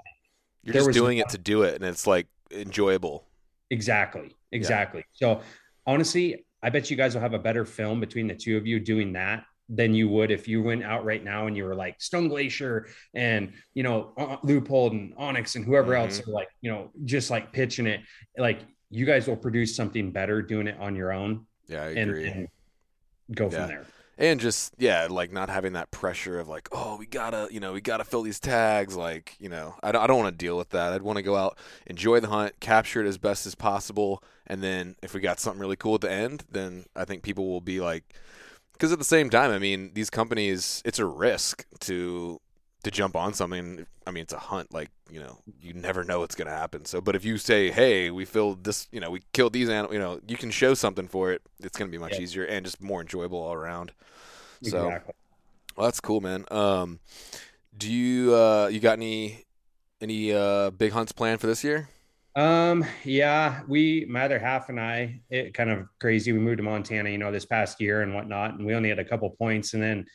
[0.62, 3.26] you're just doing it to do it and it's like enjoyable.
[3.70, 4.36] Exactly.
[4.52, 5.04] Exactly.
[5.14, 5.36] Yeah.
[5.36, 5.40] So
[5.86, 8.78] honestly, I bet you guys will have a better film between the two of you
[8.78, 12.00] doing that than you would if you went out right now and you were like
[12.00, 14.12] Stone Glacier and you know
[14.44, 16.02] Leupold and onX and whoever mm-hmm.
[16.02, 18.00] else are like you know just like pitching it
[18.36, 18.60] like
[18.90, 21.46] you guys will produce something better doing it on your own.
[21.66, 22.28] Yeah, I agree.
[22.28, 22.48] And, and
[23.34, 23.50] go yeah.
[23.50, 23.86] from there.
[24.22, 27.72] And just yeah, like not having that pressure of like, oh, we gotta, you know,
[27.72, 28.96] we gotta fill these tags.
[28.96, 30.92] Like, you know, I don't, I don't want to deal with that.
[30.92, 31.58] I'd want to go out,
[31.88, 35.60] enjoy the hunt, capture it as best as possible, and then if we got something
[35.60, 38.14] really cool at the end, then I think people will be like,
[38.74, 42.40] because at the same time, I mean, these companies, it's a risk to
[42.82, 43.86] to jump on something.
[44.06, 44.72] I mean, it's a hunt.
[44.72, 46.84] Like you know, you never know what's going to happen.
[46.84, 49.94] So, but if you say, "Hey, we filled this," you know, we killed these animals.
[49.94, 51.42] You know, you can show something for it.
[51.60, 52.22] It's going to be much yeah.
[52.22, 53.92] easier and just more enjoyable all around.
[54.62, 55.14] So, exactly.
[55.76, 56.44] well, that's cool, man.
[56.50, 57.00] Um,
[57.76, 59.44] do you uh, you got any
[60.00, 61.88] any uh, big hunts planned for this year?
[62.34, 66.32] Um, yeah, we, my other half and I, it kind of crazy.
[66.32, 68.98] We moved to Montana, you know, this past year and whatnot, and we only had
[68.98, 69.74] a couple points.
[69.74, 70.06] And then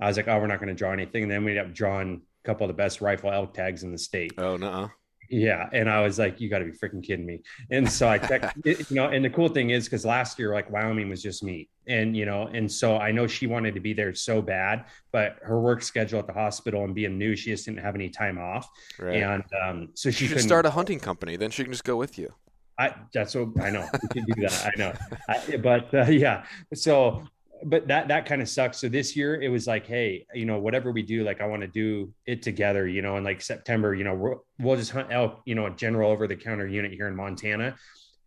[0.00, 1.22] I was like, oh, we're not going to draw anything.
[1.22, 3.92] And then we ended up drawing a couple of the best rifle elk tags in
[3.92, 4.32] the state.
[4.38, 4.90] Oh, no.
[5.28, 5.68] Yeah.
[5.72, 7.42] And I was like, you got to be freaking kidding me.
[7.70, 10.70] And so I checked, you know, and the cool thing is because last year, like
[10.70, 11.68] Wyoming was just me.
[11.88, 15.36] And, you know, and so I know she wanted to be there so bad, but
[15.42, 18.38] her work schedule at the hospital and being new, she just didn't have any time
[18.38, 18.68] off.
[18.98, 19.22] Right.
[19.22, 21.36] And um, so she, she should start a hunting company.
[21.36, 22.32] Then she can just go with you.
[22.78, 23.88] I that's what I know.
[24.02, 24.66] We can do that.
[24.66, 24.92] I know.
[25.28, 26.44] I, but uh, yeah,
[26.74, 27.26] so
[27.64, 28.78] but that that kind of sucks.
[28.78, 31.62] So this year it was like, hey, you know, whatever we do, like I want
[31.62, 35.08] to do it together, you know, and like September, you know, we'll, we'll just hunt
[35.10, 37.76] elk, you know, a general over the counter unit here in Montana.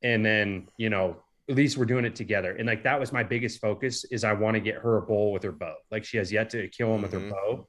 [0.02, 1.18] And then, you know,
[1.50, 2.56] at least we're doing it together.
[2.56, 5.32] And like that was my biggest focus is I want to get her a bull
[5.32, 5.76] with her bow.
[5.92, 7.02] Like she has yet to kill him mm-hmm.
[7.04, 7.30] with her mm-hmm.
[7.30, 7.68] bow.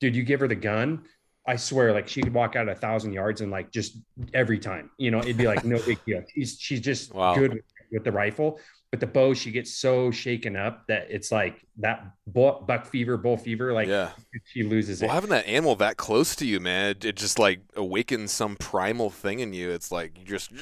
[0.00, 1.04] Dude, you give her the gun.
[1.46, 3.98] I swear, like she could walk out a thousand yards and like just
[4.34, 6.22] every time, you know, it'd be like no big deal.
[6.34, 7.34] She's she's just wow.
[7.34, 8.60] good with, with the rifle
[8.90, 13.36] with the bow, she gets so shaken up that it's like that buck fever, bull
[13.36, 13.72] fever.
[13.72, 14.10] Like yeah.
[14.44, 15.06] she loses it.
[15.06, 15.14] well, it.
[15.14, 19.10] having that animal that close to you, man, it, it just like awakens some primal
[19.10, 19.70] thing in you.
[19.70, 20.52] It's like you just.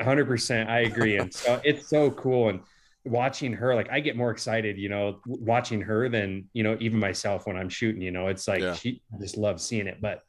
[0.00, 2.60] Hundred percent, I agree, and so it's so cool and
[3.04, 3.74] watching her.
[3.74, 7.58] Like I get more excited, you know, watching her than you know even myself when
[7.58, 8.00] I'm shooting.
[8.00, 8.72] You know, it's like yeah.
[8.72, 10.00] she I just loves seeing it.
[10.00, 10.22] But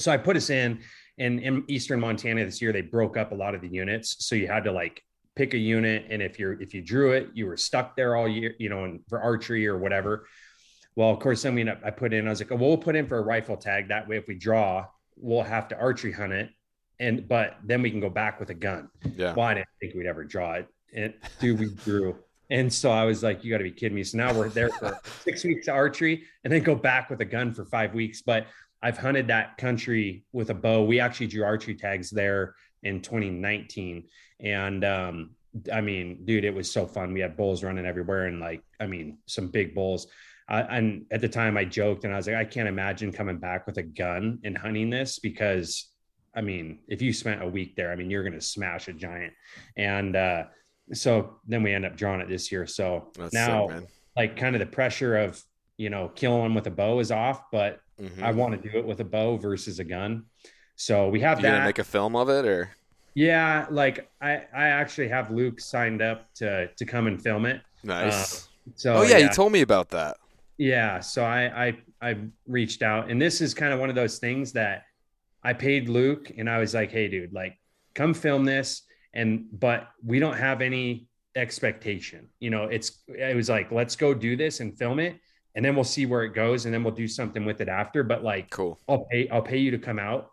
[0.00, 0.80] so I put us in,
[1.18, 4.34] and in eastern Montana this year they broke up a lot of the units, so
[4.34, 5.00] you had to like
[5.36, 8.28] pick a unit and if you're if you drew it you were stuck there all
[8.28, 10.26] year you know and for archery or whatever.
[10.96, 13.06] Well of course then we i put in i was like well, we'll put in
[13.06, 13.88] for a rifle tag.
[13.88, 16.50] That way if we draw we'll have to archery hunt it.
[17.00, 18.88] And but then we can go back with a gun.
[19.16, 19.34] Yeah.
[19.34, 20.68] Well i didn't think we'd ever draw it.
[20.94, 22.16] And dude we drew.
[22.50, 24.04] And so i was like you got to be kidding me.
[24.04, 27.24] So now we're there for six weeks of archery and then go back with a
[27.24, 28.22] gun for five weeks.
[28.22, 28.46] But
[28.82, 30.84] i've hunted that country with a bow.
[30.84, 32.54] We actually drew archery tags there
[32.84, 34.04] in 2019
[34.40, 35.30] and um,
[35.72, 37.12] I mean, dude, it was so fun.
[37.12, 40.08] We had bulls running everywhere, and like, I mean, some big bulls.
[40.48, 43.38] Uh, and at the time, I joked and I was like, I can't imagine coming
[43.38, 45.88] back with a gun and hunting this because,
[46.34, 48.92] I mean, if you spent a week there, I mean, you're going to smash a
[48.92, 49.32] giant.
[49.76, 50.44] And uh,
[50.92, 52.66] so then we end up drawing it this year.
[52.66, 55.42] So That's now, sick, like, kind of the pressure of
[55.76, 58.22] you know killing them with a bow is off, but mm-hmm.
[58.22, 60.24] I want to do it with a bow versus a gun.
[60.76, 61.52] So we have you that.
[61.52, 62.70] Gonna make a film of it, or
[63.14, 67.60] yeah, like I I actually have Luke signed up to to come and film it.
[67.82, 68.46] Nice.
[68.46, 70.16] Uh, so oh yeah, yeah, you told me about that.
[70.58, 72.16] Yeah, so I I I
[72.46, 74.84] reached out, and this is kind of one of those things that
[75.42, 77.58] I paid Luke, and I was like, hey, dude, like
[77.94, 78.82] come film this.
[79.14, 81.06] And, but we don't have any
[81.36, 82.28] expectation.
[82.40, 85.20] You know, it's, it was like, let's go do this and film it.
[85.54, 86.64] And then we'll see where it goes.
[86.64, 88.02] And then we'll do something with it after.
[88.02, 88.78] But like, Cool.
[88.88, 90.32] I'll pay, I'll pay you to come out.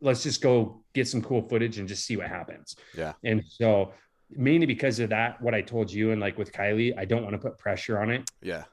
[0.00, 2.76] Let's just go get some cool footage and just see what happens.
[2.96, 3.12] Yeah.
[3.24, 3.92] And so
[4.30, 7.34] mainly because of that, what I told you and like with Kylie, I don't want
[7.34, 8.30] to put pressure on it.
[8.42, 8.64] Yeah.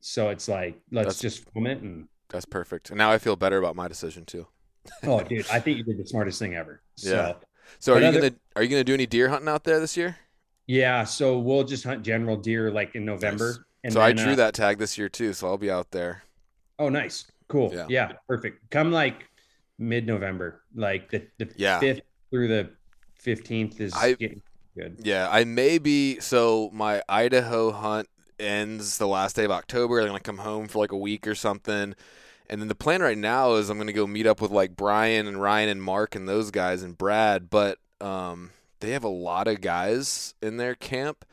[0.00, 1.80] So it's like, let's That's- just film it.
[1.82, 2.90] And That's perfect.
[2.90, 4.46] And now I feel better about my decision too.
[5.04, 6.82] oh, dude, I think you did the smartest thing ever.
[6.96, 7.32] So, Yeah.
[7.78, 10.16] So are you gonna are you gonna do any deer hunting out there this year?
[10.66, 11.04] Yeah.
[11.04, 13.48] So we'll just hunt general deer like in November.
[13.50, 13.58] Nice.
[13.84, 16.24] And so I drew uh, that tag this year too, so I'll be out there.
[16.78, 17.30] Oh, nice.
[17.48, 17.70] Cool.
[17.72, 17.86] Yeah.
[17.88, 18.12] Yeah.
[18.26, 18.70] Perfect.
[18.70, 19.28] Come like
[19.80, 21.80] mid November, like the, the Yeah.
[21.80, 22.70] 5th through the
[23.24, 24.42] 15th is I- getting
[24.76, 24.98] good.
[25.02, 26.20] Yeah, I may be.
[26.20, 28.08] So my Idaho hunt
[28.38, 30.00] ends the last day of October.
[30.00, 31.94] I'm gonna come home for like a week or something,
[32.48, 35.26] and then the plan right now is I'm gonna go meet up with like Brian
[35.26, 37.50] and Ryan and Mark and those guys and Brad.
[37.50, 38.50] But um,
[38.80, 41.24] they have a lot of guys in their camp,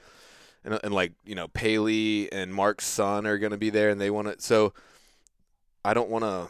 [0.65, 4.09] and, and like you know Paley and Mark's son are gonna be there, and they
[4.09, 4.41] want to.
[4.43, 4.73] So
[5.85, 6.47] I don't want to.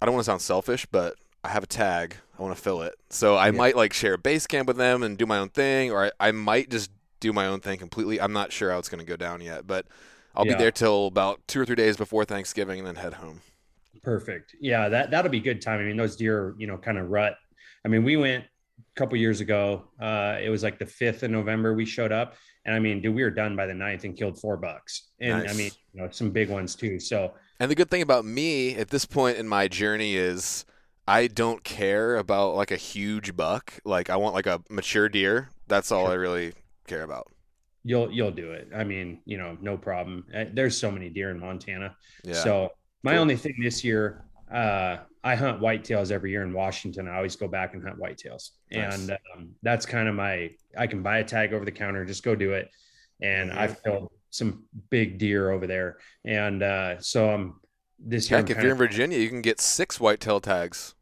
[0.00, 2.16] I don't want to sound selfish, but I have a tag.
[2.38, 2.94] I want to fill it.
[3.10, 3.58] So I Yeah.
[3.58, 6.28] might like share a base camp with them and do my own thing, or I,
[6.28, 6.90] I might just
[7.20, 8.20] do my own thing completely.
[8.20, 9.86] I'm not sure how it's going to go down yet, but
[10.34, 10.52] I'll Yeah.
[10.52, 13.40] be there till about two or three days before Thanksgiving and then head home.
[14.02, 14.54] Perfect.
[14.60, 15.80] Yeah, that that'll be good time.
[15.80, 17.34] I mean, those deer, you know, kind of rut.
[17.84, 19.88] I mean, we went a couple years ago.
[20.00, 22.34] Uh, it was like the fifth of November we showed up,
[22.64, 25.48] and I mean, dude, we were done by the ninth and killed four bucks, and
[25.48, 27.00] I mean, you know, some big ones too.
[27.00, 30.64] So And the good thing about me at this point in my journey is
[31.06, 33.74] I don't care about like a huge buck.
[33.84, 35.50] Like I want like a mature deer.
[35.66, 36.12] That's all Sure.
[36.12, 36.52] I really
[36.86, 37.28] care about.
[37.84, 38.68] you'll you'll do it.
[38.74, 40.24] I mean, you know, no problem.
[40.34, 41.96] Uh, There's so many deer in Montana.
[42.22, 42.34] Yeah.
[42.42, 42.70] So
[43.02, 43.20] my Cool.
[43.20, 47.08] only thing this year, uh, I hunt whitetails every year in Washington.
[47.08, 48.94] I always go back and hunt whitetails, Nice.
[48.94, 50.50] and um, that's kind of my.
[50.76, 52.70] I can buy a tag over the counter, just go do it,
[53.22, 53.56] and Mhm.
[53.56, 57.60] I've killed some big deer over there, and uh, so I'm
[57.98, 58.40] this year.
[58.40, 60.94] Heck, if you're in Virginia, you can get six whitetail tags.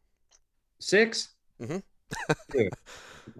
[0.79, 1.29] 6
[1.61, 1.81] Mhm.
[2.51, 2.69] Dude,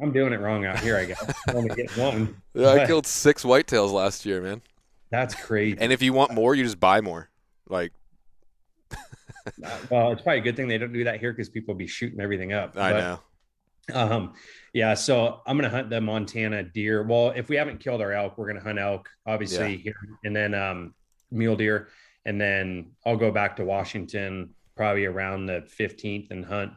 [0.02, 0.98] I'm doing it wrong out here.
[0.98, 2.42] I guess I only get one.
[2.54, 4.62] Yeah, I killed six whitetails last year, man.
[5.12, 5.78] That's crazy.
[5.80, 7.30] And if you want more, you just buy more.
[7.68, 7.92] Like
[9.90, 11.88] well, it's probably a good thing they don't do that here because people will be
[11.88, 12.78] shooting everything up.
[12.78, 13.20] I But, know.
[13.94, 14.34] Um,
[14.74, 17.04] yeah, so I'm gonna hunt the Montana deer.
[17.04, 20.54] Well, if we haven't killed our elk, we're gonna hunt elk, obviously here, and then
[20.54, 20.94] um,
[21.32, 21.90] mule deer,
[22.26, 26.74] and then I'll go back to Washington probably around the 15th and hunt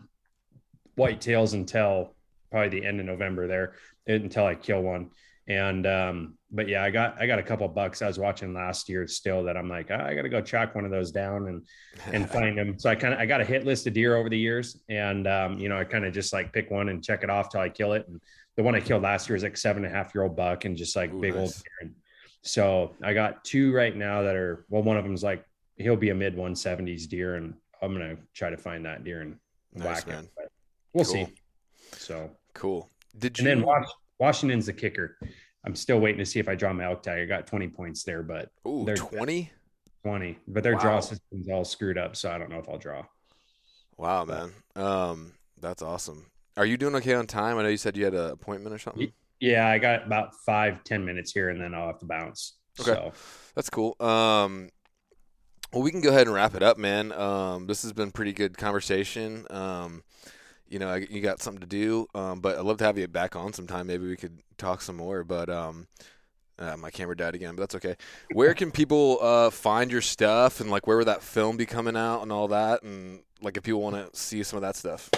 [0.97, 2.15] whitetails until
[2.51, 3.75] probably the end of November there
[4.07, 5.11] until I kill one.
[5.47, 8.89] And um, but yeah, I got I got a couple bucks I was watching last
[8.89, 11.67] year still that I'm like, "Ah, I gotta go track one of those down and
[12.13, 12.79] and find them.
[12.79, 15.27] So I kind of I got a hit list of deer over the years, and
[15.27, 17.61] um, you know I kind of just like pick one and check it off till
[17.61, 18.07] I kill it.
[18.09, 18.21] And
[18.57, 20.65] the one I killed last year is like seven and a half year old buck
[20.65, 21.91] and just like Ooh, big old deer.
[22.43, 25.45] So I got two right now that are well, one of them's like
[25.77, 29.37] he'll be a mid 170s deer, and I'm gonna try to find that deer and
[29.75, 30.25] Nice, whack man.
[30.25, 30.31] it.
[30.35, 30.49] But
[30.95, 31.27] we'll Cool.
[31.27, 31.35] see.
[31.93, 32.89] So Cool.
[33.19, 33.43] Did you?
[33.49, 33.87] and then Wash,
[34.19, 35.19] Washington's the kicker.
[35.69, 37.21] I'm still waiting to see if I draw my elk tag.
[37.21, 39.53] I got 20 points there, but Ooh, they're- twenty.
[40.03, 40.39] 20.
[40.49, 40.81] But their Wow.
[40.81, 43.05] draw system's all screwed up, so I don't know if I'll draw.
[43.99, 44.53] Wow, man.
[44.75, 46.31] Um, that's awesome.
[46.57, 47.59] Are you doing okay on time?
[47.59, 49.13] I know you said you had an appointment or something.
[49.41, 52.55] Yeah, I got about five, ten minutes here, and then I'll have to bounce.
[52.81, 52.93] Okay.
[52.93, 53.13] So
[53.55, 53.95] That's cool.
[54.01, 54.71] Um,
[55.73, 57.13] well, we can go ahead and wrap it up, man.
[57.13, 59.45] Um, this has been pretty good conversation.
[59.51, 60.03] Um,
[60.69, 63.37] you know, you got something to do, um, but I'd love to have you back
[63.37, 63.87] on sometime.
[63.87, 65.25] Maybe we could talk some more.
[65.25, 65.87] But um,
[66.59, 67.97] uh, my camera died again, but that's okay.
[68.33, 71.97] Where can people uh, find your stuff and like where would that film be coming
[71.97, 72.83] out and all that?
[72.83, 75.09] And like if people want to see some of that stuff.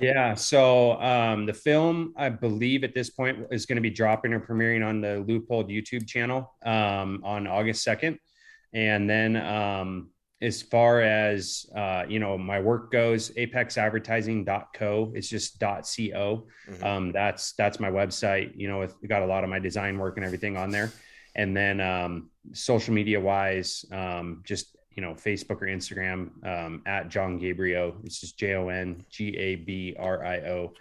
[0.00, 4.32] yeah, so um, the film, I believe at this point is going to be dropping
[4.32, 8.18] or premiering on the Leupold YouTube channel um, on August 2nd.
[8.72, 10.10] And then um,
[10.42, 15.12] as far as uh, you know, my work goes, apexadvertising.co.
[15.14, 16.46] It's just .co.
[16.68, 16.82] Mhm.
[16.84, 20.16] um, that's that's my website you know it's got a lot of my design work
[20.16, 20.90] and everything on there
[21.36, 27.08] and then um, social media wise um, just you know facebook or instagram um, at
[27.10, 30.72] jon gabrio it's just j-o-n-g-a-b-r-i-o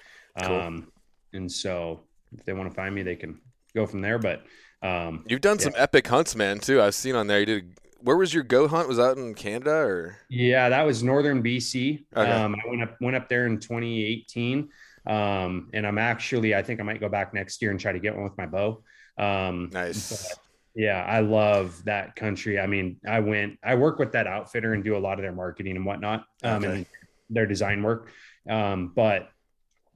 [0.41, 0.55] Cool.
[0.55, 0.91] um,
[1.33, 2.01] and so
[2.37, 3.39] if they want to find me they can
[3.75, 4.43] go from there but
[4.81, 6.59] um, You've done some epic hunts, man.
[6.59, 6.81] Too.
[6.81, 7.39] I've seen on there.
[7.39, 7.77] You did.
[8.03, 8.89] Where was your goat hunt?
[8.89, 10.17] Was that in Canada or?
[10.29, 12.05] Yeah, that was northern BC.
[12.15, 12.29] Okay.
[12.29, 14.69] Um, I went up went up there in 2018,
[15.07, 17.99] um, and I'm actually I think I might go back next year and try to
[17.99, 18.83] get one with my bow.
[19.17, 20.35] Um, Nice.
[20.75, 22.59] yeah, I love that country.
[22.59, 25.31] I mean, I went I work with that outfitter and do a lot of their
[25.31, 26.75] marketing and whatnot, um, Okay.
[26.75, 26.85] and
[27.29, 28.11] their design work.
[28.49, 29.29] Um, but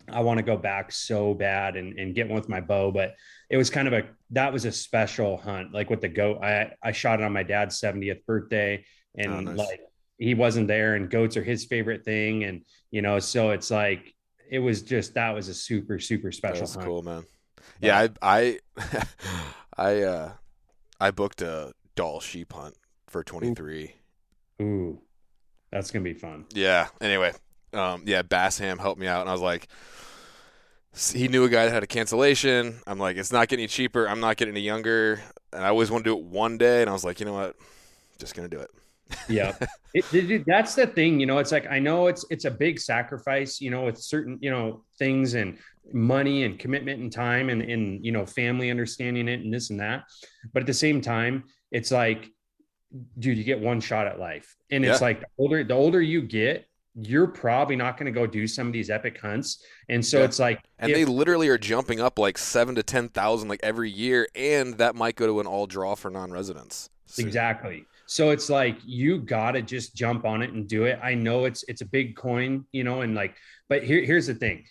[0.10, 3.16] I want to go back so bad and, and get one with my bow, but
[3.49, 5.74] it was kind of a that was a special hunt.
[5.74, 8.86] Like with the goat, I I shot it on my dad's 70th birthday,
[9.16, 9.58] and oh, nice.
[9.58, 9.82] like
[10.18, 14.14] he wasn't there, and goats are his favorite thing, and you know, so it's like
[14.49, 16.68] it was just that was a super super special.
[16.68, 17.26] That's cool, man.
[17.82, 19.03] Yeah, I I
[19.78, 20.32] I uh
[20.99, 22.76] I booked a Dall sheep hunt
[23.08, 23.93] for 23.
[24.62, 24.66] Ooh.
[24.66, 25.01] Ooh.
[25.72, 26.45] That's going to be fun.
[26.53, 26.88] Yeah.
[27.01, 27.34] Anyway,
[27.74, 29.68] um, yeah, Bassham helped me out, and I was like,
[31.13, 32.80] he knew a guy that had a cancellation.
[32.88, 34.07] I'm like, it's not getting any cheaper.
[34.07, 35.22] I'm not getting any younger.
[35.53, 36.82] And I always want to do it one day.
[36.82, 37.55] And I was like, you know what?
[38.20, 38.72] Just going to do it.
[39.30, 39.55] yeah.
[39.93, 42.80] It, it, that's the thing, you know, it's like, I know it's, it's a big
[42.80, 45.57] sacrifice, you know, with certain, you know, things and
[45.93, 49.80] money and commitment and time and, and, you know, family understanding it and this and
[49.80, 50.03] that.
[50.53, 52.30] But at the same time, it's like,
[53.18, 54.55] dude, you get one shot at life.
[54.72, 55.07] And it's yeah.
[55.07, 56.65] like the older, the older you get,
[57.00, 59.64] you're probably not going to go do some of these epic hunts.
[59.88, 60.26] And so yeah.
[60.26, 63.89] it's like, and if, they literally are jumping up like seven to 10,000 like every
[63.91, 64.28] year.
[64.36, 66.89] And that might go to an all draw for non residents.
[67.20, 67.86] Exactly.
[68.08, 71.00] So it's like, you got to just jump on it and do it.
[71.04, 73.36] I know it's, it's a big coin, you know, and like,
[73.70, 74.64] but here, here's the thing,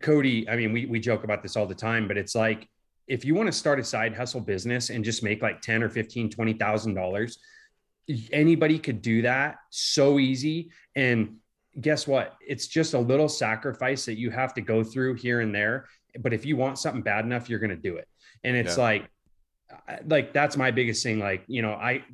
[0.00, 0.48] Cody.
[0.48, 2.68] I mean, we, we joke about this all the time, but it's like,
[3.06, 5.88] if you want to start a side hustle business and just make like 10 or
[5.88, 7.36] 15, $20,000,
[8.32, 10.70] anybody could do that so easy.
[10.94, 11.36] And
[11.80, 12.36] guess what?
[12.46, 15.86] It's just a little sacrifice that you have to go through here and there.
[16.20, 18.08] But if you want something bad enough, you're going to do it.
[18.44, 18.82] And it's yeah.
[18.82, 19.10] like,
[20.06, 21.18] like that's my biggest thing.
[21.18, 22.04] Like, you know, I,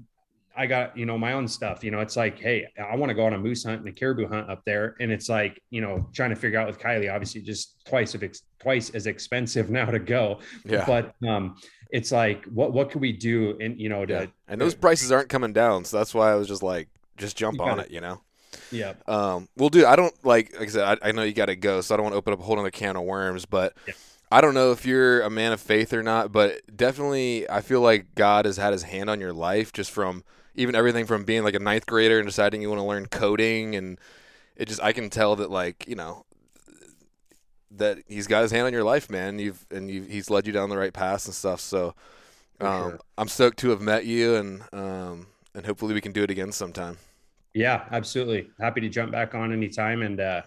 [0.57, 3.15] I got, you know, my own stuff, you know, it's like, Hey, I want to
[3.15, 4.97] go on a moose hunt and a caribou hunt up there.
[5.01, 8.23] And it's like, you know, trying to figure out with Kylie, obviously just twice of
[8.23, 10.41] ex- twice as expensive now to go.
[10.65, 10.85] Yeah.
[10.87, 11.57] But, um,
[11.91, 13.57] it's like, what, what could we do?
[13.61, 14.27] And, you know, to, yeah.
[14.47, 15.85] and those prices aren't coming down.
[15.85, 18.21] So that's why I was just like, just jump on it, you know?
[18.71, 18.95] Yeah.
[19.07, 21.57] Um, well, dude, I don't like, like I said, I, I know you got to
[21.57, 23.75] go, so I don't want to open up a whole other can of worms, but
[23.87, 23.95] yeah.
[24.31, 27.81] I don't know if you're a man of faith or not, but definitely I feel
[27.81, 30.23] like God has had his hand on your life just from
[30.55, 33.75] even everything from being like a ninth grader and deciding you want to learn coding.
[33.75, 33.99] And
[34.57, 36.27] it just, I can tell that like, you know,
[37.71, 39.39] that he's got his hand on your life, man.
[39.39, 41.61] You've, and you've, he's led you down the right path and stuff.
[41.61, 41.95] So,
[42.61, 43.01] um, sure.
[43.16, 46.53] I'm stoked to have met you and, um, and hopefully we can do it again
[46.53, 46.99] sometime.
[47.55, 48.51] Yeah, absolutely.
[48.61, 50.03] Happy to jump back on anytime.
[50.03, 50.42] And uh,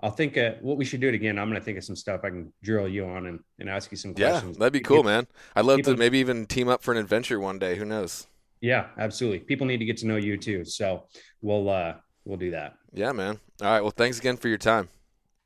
[0.00, 1.38] I'll think uh, what we should do it again.
[1.38, 3.90] I'm going to think of some stuff I can drill you on and, and ask
[3.90, 4.56] you some questions.
[4.56, 5.26] Yeah, that'd be cool, man.
[5.54, 7.76] I'd love people, to maybe even team up for an adventure one day.
[7.76, 8.26] Who knows?
[8.60, 9.40] Yeah, absolutely.
[9.40, 10.64] People need to get to know you too.
[10.64, 11.04] So
[11.42, 11.94] we'll, uh,
[12.24, 12.74] we'll do that.
[12.92, 13.38] Yeah, man.
[13.60, 13.80] All right.
[13.80, 14.88] Well, thanks again for your time.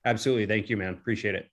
[0.05, 0.47] Absolutely.
[0.47, 0.95] Thank you, man.
[0.95, 1.51] Appreciate it.